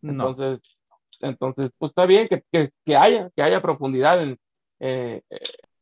[0.02, 0.12] No.
[0.30, 0.80] Entonces,
[1.20, 4.38] entonces pues está bien que, que, que haya, que haya profundidad en,
[4.80, 5.22] eh,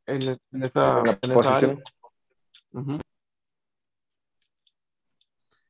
[0.06, 0.22] en,
[0.52, 1.78] en, esa, en, en esa área.
[2.72, 3.02] Uh -huh.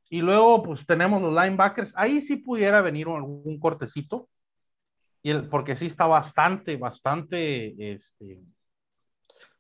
[0.09, 1.91] Y luego, pues tenemos los linebackers.
[1.97, 4.29] Ahí sí pudiera venir algún cortecito.
[5.23, 8.39] Y el, porque sí está bastante, bastante este,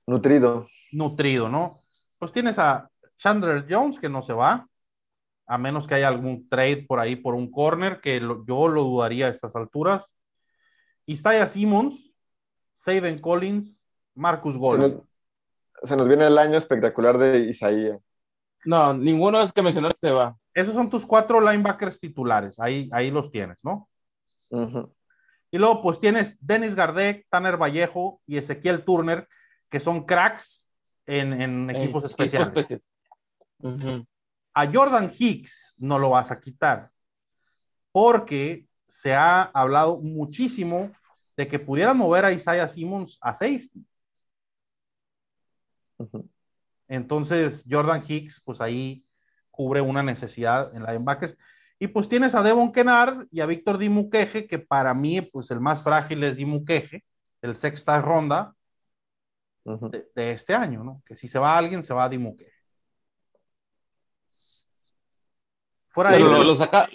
[0.05, 0.67] nutrido.
[0.91, 1.73] Nutrido, ¿no?
[2.23, 4.65] Pues tienes a Chandler Jones, que no se va,
[5.45, 8.85] a menos que haya algún trade por ahí por un corner, que lo, yo lo
[8.85, 10.09] dudaría a estas alturas.
[11.05, 12.15] Isaiah Simmons,
[12.75, 13.77] Saben Collins,
[14.15, 14.91] Marcus Gordon.
[14.91, 17.99] Se nos, se nos, viene el año espectacular de Isaiah.
[18.63, 20.33] No, ninguno de los que mencionaste se va.
[20.53, 23.89] Esos son tus cuatro linebackers titulares, ahí, ahí los tienes, ¿no?
[24.47, 24.93] Uh -huh.
[25.51, 29.27] Y luego, pues tienes Dennis Gardek, Tanner Vallejo y Ezequiel Turner,
[29.69, 30.63] que son cracks
[31.05, 32.47] en, en equipos eh, especiales.
[32.47, 32.81] Especial.
[33.59, 34.07] Uh -huh.
[34.53, 36.91] A Jordan Hicks no lo vas a quitar,
[37.91, 40.91] porque se ha hablado muchísimo
[41.35, 43.85] de que pudieran mover a Isaiah Simmons a safety.
[45.97, 46.29] Uh -huh.
[46.87, 49.03] Entonces, Jordan Hicks, pues ahí
[49.49, 51.35] cubre una necesidad en linebackers.
[51.79, 55.59] Y pues tienes a Devon Kennard y a Víctor Dimuqueje, que para mí, pues el
[55.59, 57.03] más frágil es Dimuqueje,
[57.41, 58.53] el sexta ronda
[59.65, 59.89] uh -huh.
[59.89, 61.01] de, de, este año, ¿no?
[61.05, 62.51] Que si se va alguien, se va a Dimuqueje.
[65.89, 66.89] Fuera de lo, lo, saca,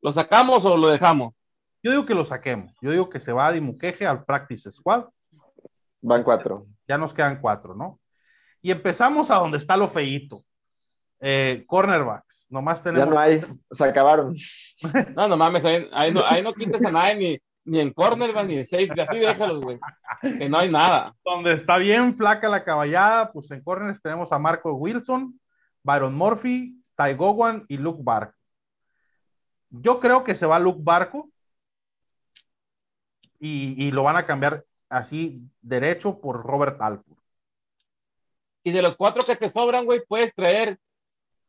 [0.00, 1.34] ¿Lo sacamos o lo dejamos?
[1.82, 2.72] Yo digo que lo saquemos.
[2.80, 5.06] Yo digo que se va a Dimuqueje al Practice Squad.
[6.00, 6.66] Van cuatro.
[6.86, 8.00] Ya nos quedan cuatro, ¿no?
[8.62, 10.42] Y empezamos a donde está lo feíto.
[11.20, 13.08] Eh, cornerbacks, nomás tenemos.
[13.08, 14.36] Ya no hay, se acabaron.
[15.16, 18.58] No, no mames, ahí, ahí, no, ahí no quites a nadie, ni, en cornerback, ni
[18.58, 19.78] en safety, así déjalos, güey.
[20.22, 21.14] Que no hay nada.
[21.24, 25.38] Donde está bien flaca la caballada, pues en corners tenemos a Marco Wilson,
[25.82, 28.34] Byron Murphy, Ty Gowan y Luke Barco.
[29.70, 31.30] Yo creo que se va Luke Barco
[33.38, 37.18] y, y lo van a cambiar así derecho por Robert Alford.
[38.62, 40.78] Y de los cuatro que te sobran, güey, puedes traer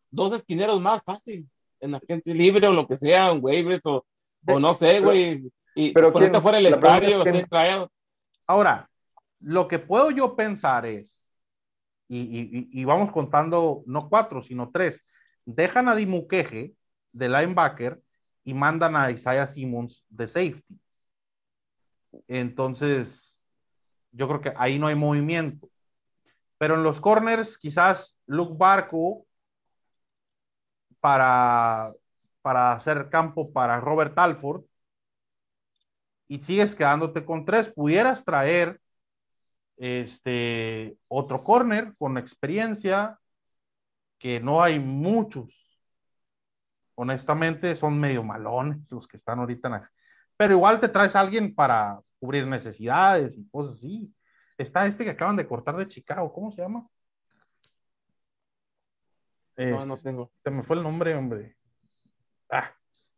[0.10, 1.48] dos esquineros más fácil,
[1.80, 4.06] en la gente libre o lo que sea, en waivers o,
[4.48, 5.50] o no sé, güey.
[5.76, 7.46] Y pero ponerte fuera el estadio, es que...
[7.46, 7.86] trae...
[8.48, 8.90] Ahora,
[9.42, 11.26] lo que puedo yo pensar es,
[12.08, 15.04] y, y, y, vamos contando no cuatro, sino tres,
[15.44, 16.74] dejan a Dimuqueje
[17.12, 18.02] de linebacker
[18.44, 20.80] y mandan a Isaiah Simmons de safety.
[22.28, 23.42] Entonces,
[24.12, 25.68] yo creo que ahí no hay movimiento.
[26.58, 29.26] Pero en los corners, quizás Luke Barco
[31.02, 31.92] para,
[32.42, 34.64] para hacer campo para Robert Alford
[36.28, 38.80] y sigues quedándote con tres, pudieras traer
[39.78, 43.20] este otro corner con experiencia,
[44.18, 45.54] que no hay muchos.
[46.96, 49.92] Honestamente, son medio malones los que están ahorita
[50.38, 54.14] pero igual te traes a alguien para cubrir necesidades y cosas así.
[54.58, 56.88] Está este que acaban de cortar de Chicago, ¿cómo se llama?
[59.58, 60.32] No, no tengo.
[60.44, 61.56] Se me fue el nombre, hombre.
[62.50, 62.72] Ah,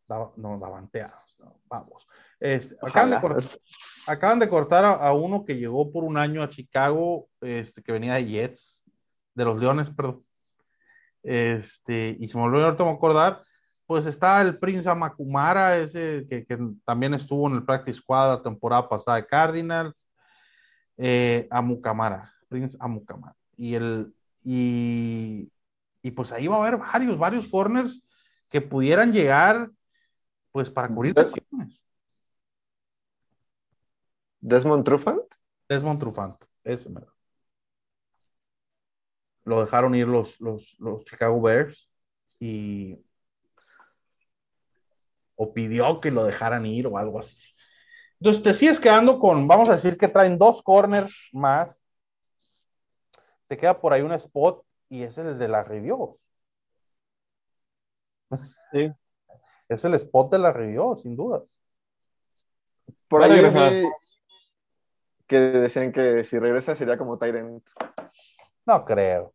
[0.08, 1.38] no, davanteados.
[1.39, 2.08] No, vamos.
[2.39, 3.43] Este, acaban, de cortar,
[4.07, 8.15] acaban, de cortar, a, uno que llegó por un año a Chicago, este, que venía
[8.15, 8.83] de Jets,
[9.33, 10.23] de los Leones, perdón.
[11.23, 13.41] Este, y se me volvió a acordar,
[13.85, 18.43] pues está el Prince Amakumara, ese que, que, también estuvo en el Practice Squad la
[18.43, 20.07] temporada pasada de Cardinals.
[20.97, 23.35] Eh, Amukamara, Prince Amukamara.
[23.55, 24.13] Y el,
[24.43, 25.51] y,
[26.01, 28.01] y pues ahí va a haber varios, varios corners
[28.49, 29.69] que pudieran llegar
[30.51, 31.81] pues para cubrir acciones.
[34.39, 35.23] Desmond Trufant.
[35.67, 36.89] Desmond Trufant, eso
[39.43, 41.89] Lo dejaron ir los, los, los Chicago Bears
[42.39, 42.99] y
[45.35, 47.38] o pidió que lo dejaran ir o algo así.
[48.19, 51.83] Entonces te sigues quedando con, vamos a decir que traen dos corners más.
[53.47, 56.19] Te queda por ahí un spot y es el de la review.
[58.71, 58.91] Sí.
[59.69, 61.43] Es el spot de la review, sin duda.
[63.07, 63.39] Por ahí
[65.28, 67.63] que decían que si regresa sería como Tyrant.
[68.65, 69.34] No creo.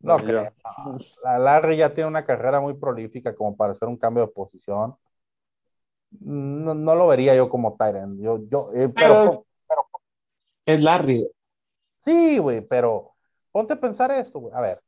[0.00, 0.52] No, creo.
[1.24, 4.96] La Larry ya tiene una carrera muy prolífica como para hacer un cambio de posición.
[6.20, 8.20] No, no lo vería yo como Tyrant.
[8.20, 9.86] Yo, yo, eh, pero, pero,
[10.66, 11.26] es Larry.
[12.04, 13.14] Sí, güey, pero
[13.50, 14.54] ponte a pensar esto, güey.
[14.54, 14.80] A ver,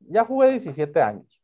[0.00, 1.42] ya jugué 17 años.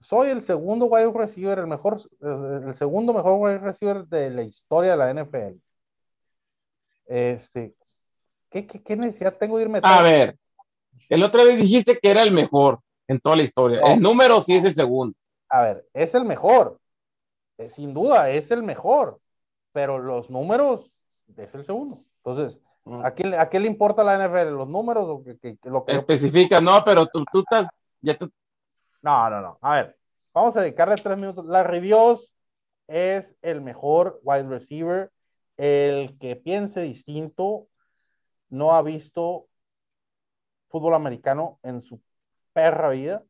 [0.00, 4.92] Soy el segundo wide receiver, el mejor, el segundo mejor wide receiver de la historia
[4.92, 5.58] de la NFL.
[7.12, 7.74] Este,
[8.50, 9.80] ¿qué, qué, qué necesidad tengo de irme?
[9.82, 10.36] A ver,
[11.08, 13.80] el otra vez dijiste que era el mejor en toda la historia.
[13.92, 15.16] El número sí es el segundo.
[15.48, 16.78] A ver, es el mejor.
[17.58, 19.20] Eh, sin duda, es el mejor.
[19.72, 20.90] Pero los números
[21.36, 21.98] es el segundo.
[22.24, 23.04] Entonces, Mm.
[23.04, 24.50] ¿A quién, ¿A qué le importa la NFL?
[24.56, 27.68] ¿Los números o que, lo que Especifica, no, pero tú, tú estás.
[28.00, 28.30] Ya tú...
[29.02, 29.58] No, no, no.
[29.60, 29.96] A ver,
[30.34, 31.44] vamos a dedicarle tres minutos.
[31.46, 32.32] Larry Dios
[32.88, 35.10] es el mejor wide receiver.
[35.56, 37.68] El que piense distinto
[38.48, 39.46] no ha visto
[40.68, 42.00] fútbol americano en su
[42.52, 43.22] perra vida.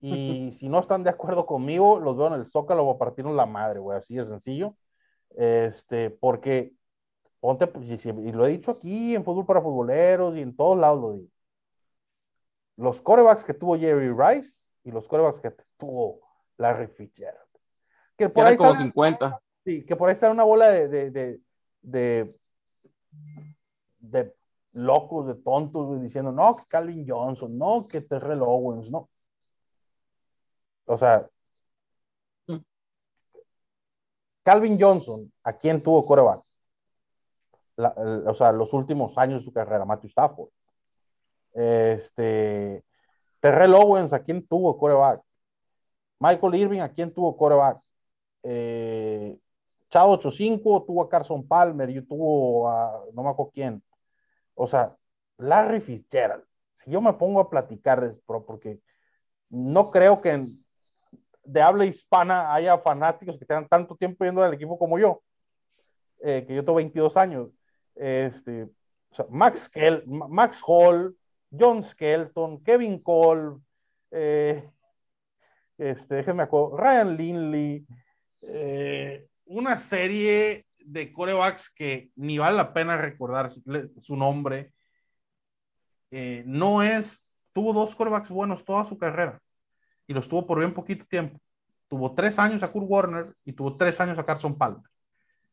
[0.00, 3.46] Y si no están de acuerdo conmigo, los veo en el Zócalo a partirnos la
[3.46, 3.98] madre, güey.
[3.98, 4.76] Así de sencillo.
[5.36, 6.72] Este, porque
[7.40, 11.00] ponte, pues, y lo he dicho aquí en Fútbol para Futboleros y en todos lados
[11.00, 11.28] lo digo.
[12.76, 16.20] Los corebacks que tuvo Jerry Rice y los corebacks que tuvo
[16.56, 17.38] Larry Fitzgerald.
[18.16, 19.40] Que por ahí como 50.
[19.64, 21.40] Sí, que por ahí está una bola de, de, de,
[21.84, 22.34] de,
[24.72, 29.08] locos, de tontos, diciendo, no, que Calvin Johnson, no, que Terrell Owens, no.
[30.86, 31.28] O sea,
[32.48, 32.56] mm.
[34.42, 36.42] Calvin Johnson, ¿a quién tuvo coreback?
[37.76, 40.48] o sea, los últimos años de su carrera, Matthew Stafford.
[41.52, 42.84] Este,
[43.40, 45.22] Terrell Owens, ¿a quién tuvo coreback?
[46.20, 47.80] Michael Irving, ¿a quién tuvo coreback?
[48.44, 49.36] Eh,
[49.94, 53.82] Chad 85 tuvo a Carson Palmer, yo tuvo a no me acuerdo quién.
[54.54, 54.96] O sea,
[55.38, 56.42] Larry Fitzgerald.
[56.74, 58.80] Si yo me pongo a platicar, es porque
[59.50, 60.48] no creo que
[61.44, 65.22] de habla hispana haya fanáticos que tengan tanto tiempo viendo al equipo como yo,
[66.24, 67.50] eh, que yo tengo 22 años
[67.94, 68.68] este,
[69.28, 69.70] Max,
[70.06, 71.16] Max Hall,
[71.56, 73.60] John Skelton, Kevin Cole,
[74.10, 74.68] eh,
[75.78, 77.86] este, déjenme Ryan Lindley,
[78.42, 84.72] eh, una serie de corebacks que ni vale la pena recordar su nombre.
[86.10, 87.18] Eh, no es,
[87.52, 89.40] tuvo dos corebacks buenos toda su carrera
[90.06, 91.40] y los tuvo por bien poquito tiempo.
[91.88, 94.82] Tuvo tres años a Kurt Warner y tuvo tres años a Carson Palmer.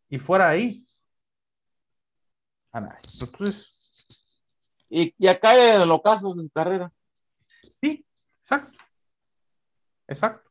[0.09, 0.85] Y fuera ahí,
[2.73, 3.67] entonces.
[4.89, 6.91] Y, y acá en los casos de su carrera.
[7.81, 8.05] Sí,
[8.41, 8.77] exacto.
[10.07, 10.50] Exacto.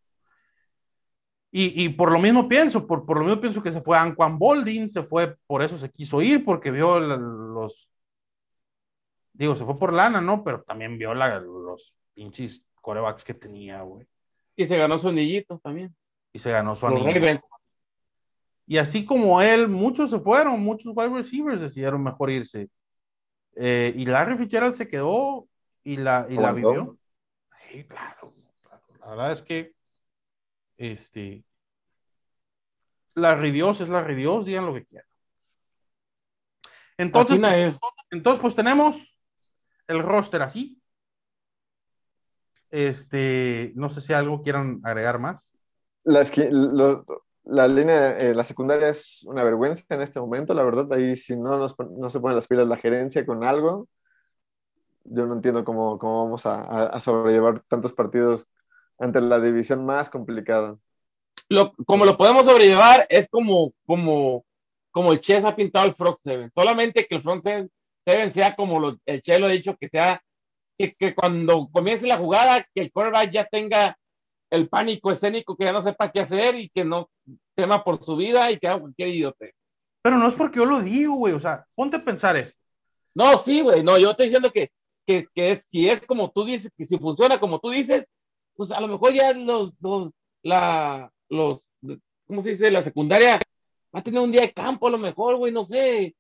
[1.53, 4.39] Y, y, por lo mismo pienso, por, por lo mismo pienso que se fue Anquan
[4.39, 7.89] Bolding, se fue, por eso se quiso ir, porque vio los,
[9.33, 10.45] digo, se fue por lana, ¿no?
[10.45, 14.07] Pero también vio la, los pinches corebacks que tenía, güey.
[14.55, 15.95] Y se ganó su anillito también.
[16.33, 17.45] Y se ganó su anillito.
[18.67, 22.69] Y así como él, muchos se fueron, muchos wide receivers decidieron mejor irse.
[23.57, 25.49] Eh, y Larry Fitzgerald se quedó
[25.83, 26.97] y la, y la vivió.
[27.69, 28.33] Sí, claro,
[29.01, 29.75] La verdad es que
[30.81, 31.45] este
[33.15, 35.07] Larry Dios es Larry Dios, digan lo que quieran.
[36.97, 37.41] Entonces,
[38.11, 38.97] entonces, pues tenemos
[39.87, 40.83] el roster así.
[42.71, 45.53] Este, no sé si algo quieran agregar más.
[46.05, 46.49] Las que,
[47.45, 50.93] la línea, eh, la secundaria es una vergüenza en este momento, la verdad.
[50.93, 53.89] Ahí si no, nos, no se ponen las pilas la gerencia con algo,
[55.05, 58.47] yo no entiendo cómo, cómo vamos a, a, sobrellevar tantos partidos
[59.01, 60.77] ante la división más complicada.
[61.49, 64.45] Lo, como lo podemos sobrellevar es como, como,
[64.93, 66.53] como el Chess ha pintado el Front Seven.
[66.55, 67.71] Solamente que el Front Seven,
[68.33, 70.23] sea como lo, el Che lo ha dicho, que sea
[70.79, 73.97] que, que, cuando comience la jugada, que el quarterback ya tenga
[74.51, 77.11] el pánico escénico, que ya no sepa qué hacer y que no
[77.55, 79.55] tema por su vida y que haga cualquier idiote.
[80.03, 81.35] Pero no es porque yo lo digo, güey.
[81.35, 82.59] O sea, ponte a pensar esto.
[83.15, 83.83] No, sí, güey.
[83.83, 84.71] No, yo estoy diciendo que,
[85.07, 88.09] que, que es, si es como tú dices, que si funciona como tú dices,
[88.61, 90.11] pues a lo mejor ya los, los,
[90.43, 91.67] la, los,
[92.27, 92.71] ¿cómo se dice?
[92.71, 93.41] La secundaria
[93.95, 96.15] va a tener un día de campo a lo mejor, güey, no sé.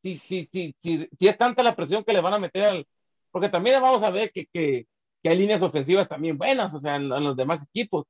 [0.00, 2.86] Si, si, si, si, si es tanta la presión que le van a meter al...
[3.32, 4.86] Porque también vamos a ver que, que,
[5.20, 8.06] que hay líneas ofensivas también buenas, o sea, en, los demás equipos.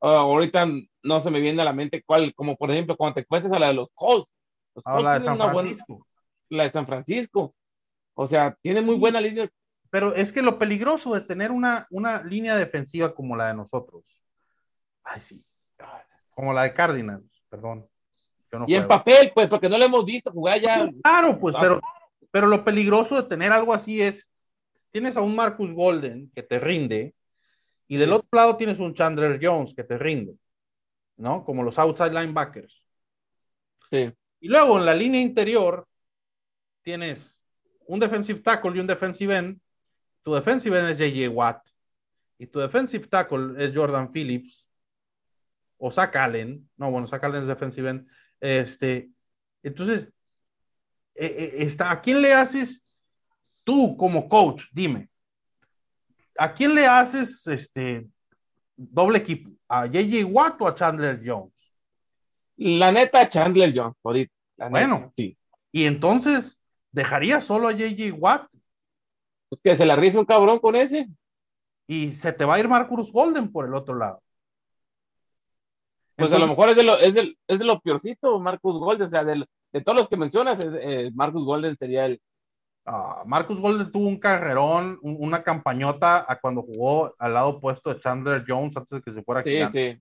[0.00, 0.66] Uh, ahorita
[1.04, 3.60] no se me viene a la mente cuál, como por ejemplo, cuando te encuentres a
[3.60, 4.28] la de los Colts.
[4.74, 5.86] Los ah, la de San Francisco.
[5.86, 6.04] Buena,
[6.48, 7.54] la de San Francisco.
[8.14, 9.48] O sea, tiene muy buena línea.
[9.92, 14.02] Pero es que lo peligroso de tener una, una línea defensiva como la de nosotros.
[15.04, 15.44] Ay, sí.
[16.30, 17.86] Como la de Cardinals, perdón.
[18.52, 20.90] No y en papel, pues, porque no lo hemos visto jugar ya.
[21.02, 21.78] Claro, pues, pero,
[22.30, 24.26] pero lo peligroso de tener algo así es
[24.92, 27.14] tienes a un Marcus Golden que te rinde
[27.86, 30.34] y del otro lado tienes un Chandler Jones que te rinde,
[31.18, 31.44] ¿no?
[31.44, 32.82] Como los outside linebackers.
[33.90, 34.10] Sí.
[34.40, 35.86] Y luego en la línea interior
[36.80, 37.38] tienes
[37.86, 39.60] un defensive tackle y un defensive end.
[40.22, 41.66] Tu defensive end es JJ Watt
[42.38, 44.68] y tu defensive tackle es Jordan Phillips
[45.78, 46.68] o Zach Allen.
[46.76, 48.08] No, bueno, Zach Allen es defensive end.
[48.40, 49.10] Este,
[49.62, 50.08] entonces,
[51.14, 52.84] eh, eh, está, ¿a quién le haces
[53.64, 55.08] tú como coach, dime,
[56.38, 58.08] ¿a quién le haces este
[58.76, 59.50] doble equipo?
[59.68, 61.52] ¿A JJ Watt o a Chandler Jones?
[62.56, 63.96] La neta, Chandler Jones,
[64.70, 65.36] bueno, sí.
[65.70, 66.58] Y entonces,
[66.90, 68.51] ¿dejaría solo a JJ Watt?
[69.52, 71.08] Pues que se la rife un cabrón con ese.
[71.86, 74.22] Y se te va a ir Marcus Golden por el otro lado.
[76.16, 79.08] Pues a lo mejor es de lo, es de, es de lo peorcito, Marcus Golden.
[79.08, 82.18] O sea, de, de todos los que mencionas, eh, Marcus Golden sería el,
[82.84, 87.94] Uh, Marcus Golden tuvo un carrerón, un, una campañota a cuando jugó al lado opuesto
[87.94, 89.44] de Chandler Jones antes de que se fuera.
[89.44, 90.00] Sí, sí.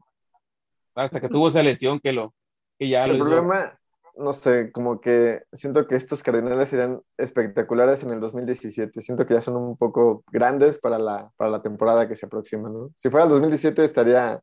[0.96, 2.34] Hasta que tuvo esa lesión que lo
[2.80, 3.78] que ya El problema,
[4.18, 9.02] no sé, como que siento que estos Cardenales serían espectaculares en el 2017.
[9.02, 12.70] Siento que ya son un poco grandes para la, para la temporada que se aproxima,
[12.70, 12.92] ¿no?
[12.96, 14.42] Si fuera el 2017 estaría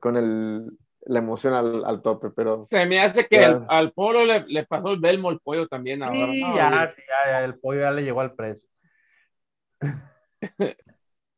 [0.00, 0.70] con el
[1.04, 2.66] la emoción al, al, tope, pero...
[2.70, 6.02] Se me hace que el, al polo le, le, pasó el Belmo el pollo también
[6.02, 6.26] ahora.
[6.26, 8.68] Sí, ya, sí, ya, ya, el pollo ya le llegó al precio.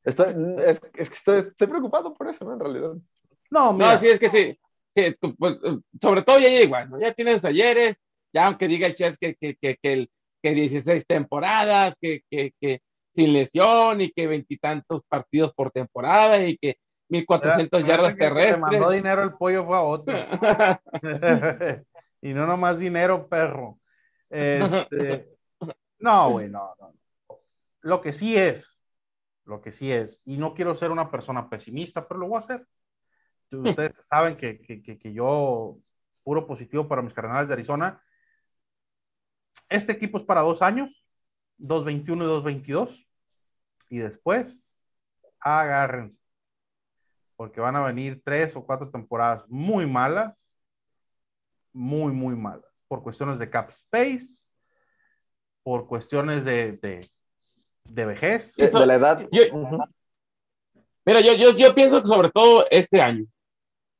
[0.04, 2.52] estoy, es, es, que estoy, estoy, preocupado por eso, ¿no?
[2.52, 2.92] En realidad.
[3.50, 3.92] No, mira.
[3.92, 4.58] no sí, es que sí.
[4.94, 5.56] Sí pues,
[6.00, 7.00] sobre todo ya igual, ¿no?
[7.00, 7.96] Ya tiene los ayeres,
[8.32, 10.10] ya aunque diga el chef que, que, que, que, el,
[10.42, 12.80] que 16 temporadas, que, que, que
[13.14, 16.78] sin lesión y que veintitantos partidos por temporada y que
[17.08, 18.58] 1400 yardas terrestres.
[18.58, 20.14] mandó dinero el pollo fue a otro.
[22.22, 23.78] y no nomás dinero, perro.
[24.30, 25.28] Este,
[25.98, 26.94] no, güey, no, no.
[27.82, 28.80] Lo que sí es,
[29.44, 32.40] lo que sí es, y no quiero ser una persona pesimista, pero lo voy a
[32.40, 32.66] hacer.
[33.54, 35.78] Ustedes saben que, que, que, yo,
[36.22, 38.02] puro positivo para mis cardenales de Arizona.
[39.68, 40.90] Este equipo es para dos años,
[41.58, 43.06] 2.21 y 2.22.
[43.90, 44.80] Y después,
[45.40, 46.24] agárrense
[47.36, 50.44] porque van a venir tres o cuatro temporadas muy malas,
[51.72, 54.44] muy, muy malas, por cuestiones de cap space,
[55.62, 57.10] por cuestiones de, de,
[57.84, 58.54] de vejez.
[58.54, 59.28] de la edad.
[59.32, 59.42] Yo,
[61.06, 63.26] Mira, yo, yo, yo, pienso que sobre todo este año,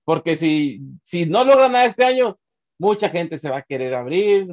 [0.05, 2.39] porque si, si no logran nada este año,
[2.79, 4.47] mucha gente se va a querer abrir,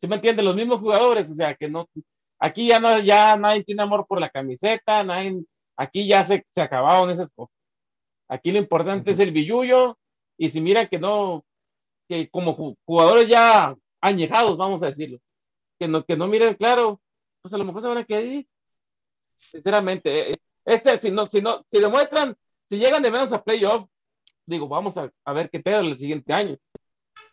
[0.00, 0.44] ¿sí me entienden?
[0.44, 1.88] Los mismos jugadores, o sea, que no,
[2.38, 5.42] aquí ya no, ya nadie tiene amor por la camiseta, nadie,
[5.76, 7.54] aquí ya se, se acabaron esas cosas.
[8.28, 9.98] Aquí lo importante es el billuyo
[10.38, 11.44] y si miran que no,
[12.08, 15.18] que como jugadores ya añejados, vamos a decirlo,
[15.78, 17.00] que no, que no miren claro,
[17.42, 18.44] pues a lo mejor se van a quedar
[19.50, 22.36] Sinceramente, eh, este, si no, si no, si demuestran,
[22.68, 23.88] si llegan de menos a playoff,
[24.52, 26.56] digo, vamos a, a ver qué pedo el siguiente año.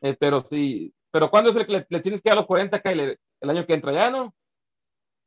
[0.01, 2.81] Eh, pero sí, pero ¿cuándo es el que le, tienes que dar los 40 a
[2.81, 3.19] Kyler?
[3.41, 4.33] ¿El año que entra ya, no?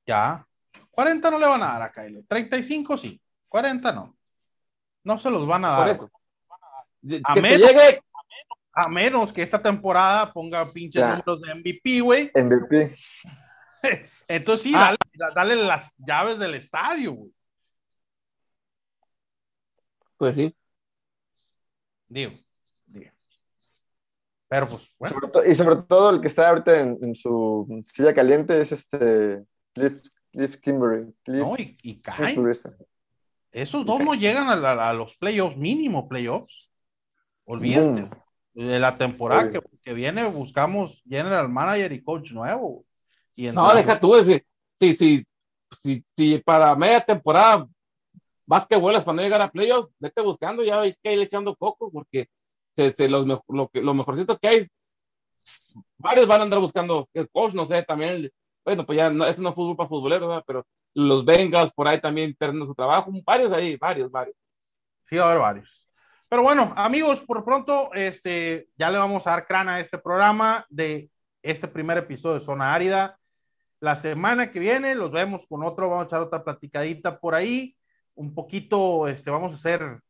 [0.06, 0.46] Ya.
[0.90, 2.24] 40 no le van a dar a Kyler.
[2.26, 3.20] 35 sí.
[3.48, 4.16] 40 no.
[5.04, 6.00] No se los van a dar.
[7.24, 7.70] A, menos,
[8.72, 12.30] a menos que esta temporada ponga pinches números de MVP, güey.
[12.34, 12.94] MVP.
[14.28, 14.94] Entonces sí, ah.
[15.34, 17.32] dale, las llaves del estadio, güey.
[20.16, 20.54] Pues sí.
[22.12, 22.32] Digo,
[22.86, 23.10] digo.
[24.48, 25.14] Pero pues, bueno.
[25.14, 28.70] Sobre to- y sobre todo el que está ahorita en, en su silla caliente es
[28.70, 29.42] este
[29.72, 31.14] Cliff, Cliff Kimberly.
[31.22, 32.02] Cliff No, y, y.
[33.50, 36.70] Esos dos no llegan a, la- a los playoffs, mínimo playoffs.
[37.46, 38.02] Olvídate.
[38.02, 38.10] Boom.
[38.54, 39.50] De la temporada
[39.82, 42.84] que, viene, buscamos general manager y coach nuevo.
[43.34, 44.14] Y No, entramos- deja tú,
[44.78, 45.26] si, si,
[45.82, 47.66] si, si para media temporada
[48.52, 51.90] vas que vuelas para llegar a playoffs, vete buscando, ya veis que hay echando coco,
[51.90, 52.28] porque
[52.76, 53.42] se, se los lo,
[53.72, 54.68] lo mejorcito que hay,
[55.98, 58.32] varios van a andar buscando, el coach, no sé, también, el-
[58.64, 60.44] bueno, pues ya, no, esto no es fútbol para futboleros, ¿verdad?
[60.46, 64.36] pero los Bengals por ahí también perdiendo su trabajo, varios ahí, varios, varios.
[65.04, 65.88] Sí, va a haber varios.
[66.28, 70.66] Pero bueno, amigos, por pronto, este, ya le vamos a dar crana a este programa
[70.70, 71.10] de
[71.42, 73.18] este primer episodio de Zona Árida.
[73.80, 77.76] La semana que viene los vemos con otro, vamos a echar otra platicadita por ahí,
[78.14, 80.00] un poquito, este, vamos a hacer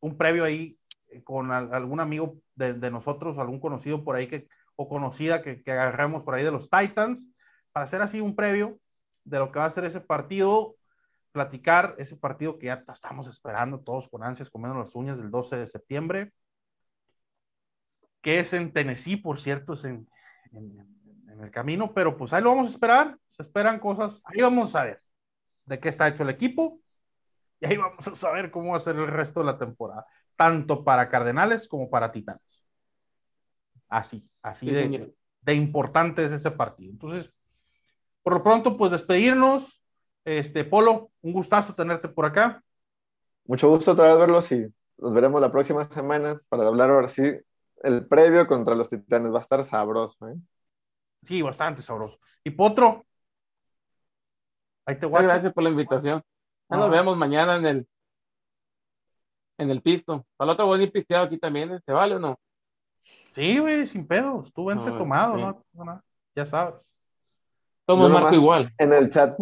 [0.00, 0.78] un previo ahí
[1.08, 5.42] eh, con al- algún amigo de, de nosotros, algún conocido por ahí que, o conocida
[5.42, 7.30] que, que agarremos por ahí de los Titans,
[7.72, 8.78] para hacer así un previo
[9.24, 10.76] de lo que va a ser ese partido
[11.32, 15.56] platicar ese partido que ya estamos esperando todos con ansias, comiendo las uñas del 12
[15.56, 16.32] de septiembre,
[18.22, 20.08] que es en Tennessee, por cierto, es en,
[20.52, 20.78] en,
[21.30, 24.74] en, el camino, pero pues ahí lo vamos a esperar, se esperan cosas, ahí vamos
[24.74, 25.00] a ver
[25.64, 26.80] de qué está hecho el equipo
[27.60, 30.06] y ahí vamos a saber cómo va a ser el resto de la temporada,
[30.36, 32.66] tanto para Cardenales como para Titanes.
[33.88, 36.92] Así, así Sí, de, de importante es ese partido.
[36.92, 37.32] Entonces,
[38.22, 39.82] por lo pronto, pues despedirnos.
[40.24, 42.62] Este, Polo, un gustazo tenerte por acá.
[43.44, 44.66] Mucho gusto otra vez verlos y
[44.98, 47.22] los veremos la próxima semana para hablar ahora sí
[47.82, 49.32] el previo contra los titanes.
[49.32, 50.34] Va a estar sabroso, ¿eh?
[51.22, 52.18] Sí, bastante sabroso.
[52.44, 53.06] Y Potro,
[54.86, 55.28] ahí te guardo.
[55.28, 56.22] gracias por la invitación.
[56.70, 56.82] Ya No.
[56.84, 57.88] nos vemos mañana en el
[59.58, 60.24] en el pisto.
[60.36, 61.80] Para el otro voy a ir pisteado aquí también, ¿eh?
[61.84, 62.38] ¿se vale o no?
[63.32, 64.52] Sí, güey, sin pedos.
[64.54, 65.40] Tú vente No, tomado, sí.
[65.42, 65.64] ¿no?
[65.74, 66.02] No, no,
[66.34, 66.88] Ya sabes.
[67.84, 68.70] Tomo marco igual.
[68.78, 69.36] En el chat.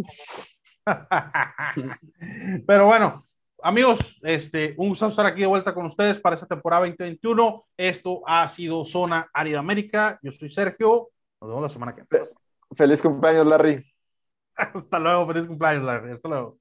[2.66, 3.24] Pero bueno,
[3.62, 7.66] amigos, este, un gusto estar aquí de vuelta con ustedes para esta temporada 2021.
[7.76, 10.18] Esto ha sido Zona Árida América.
[10.22, 11.10] Yo soy Sergio.
[11.40, 12.26] Nos vemos la semana que viene.
[12.74, 13.84] Feliz cumpleaños, Larry.
[14.56, 15.26] Hasta luego.
[15.28, 16.12] Feliz cumpleaños, Larry.
[16.12, 16.58] Hasta luego.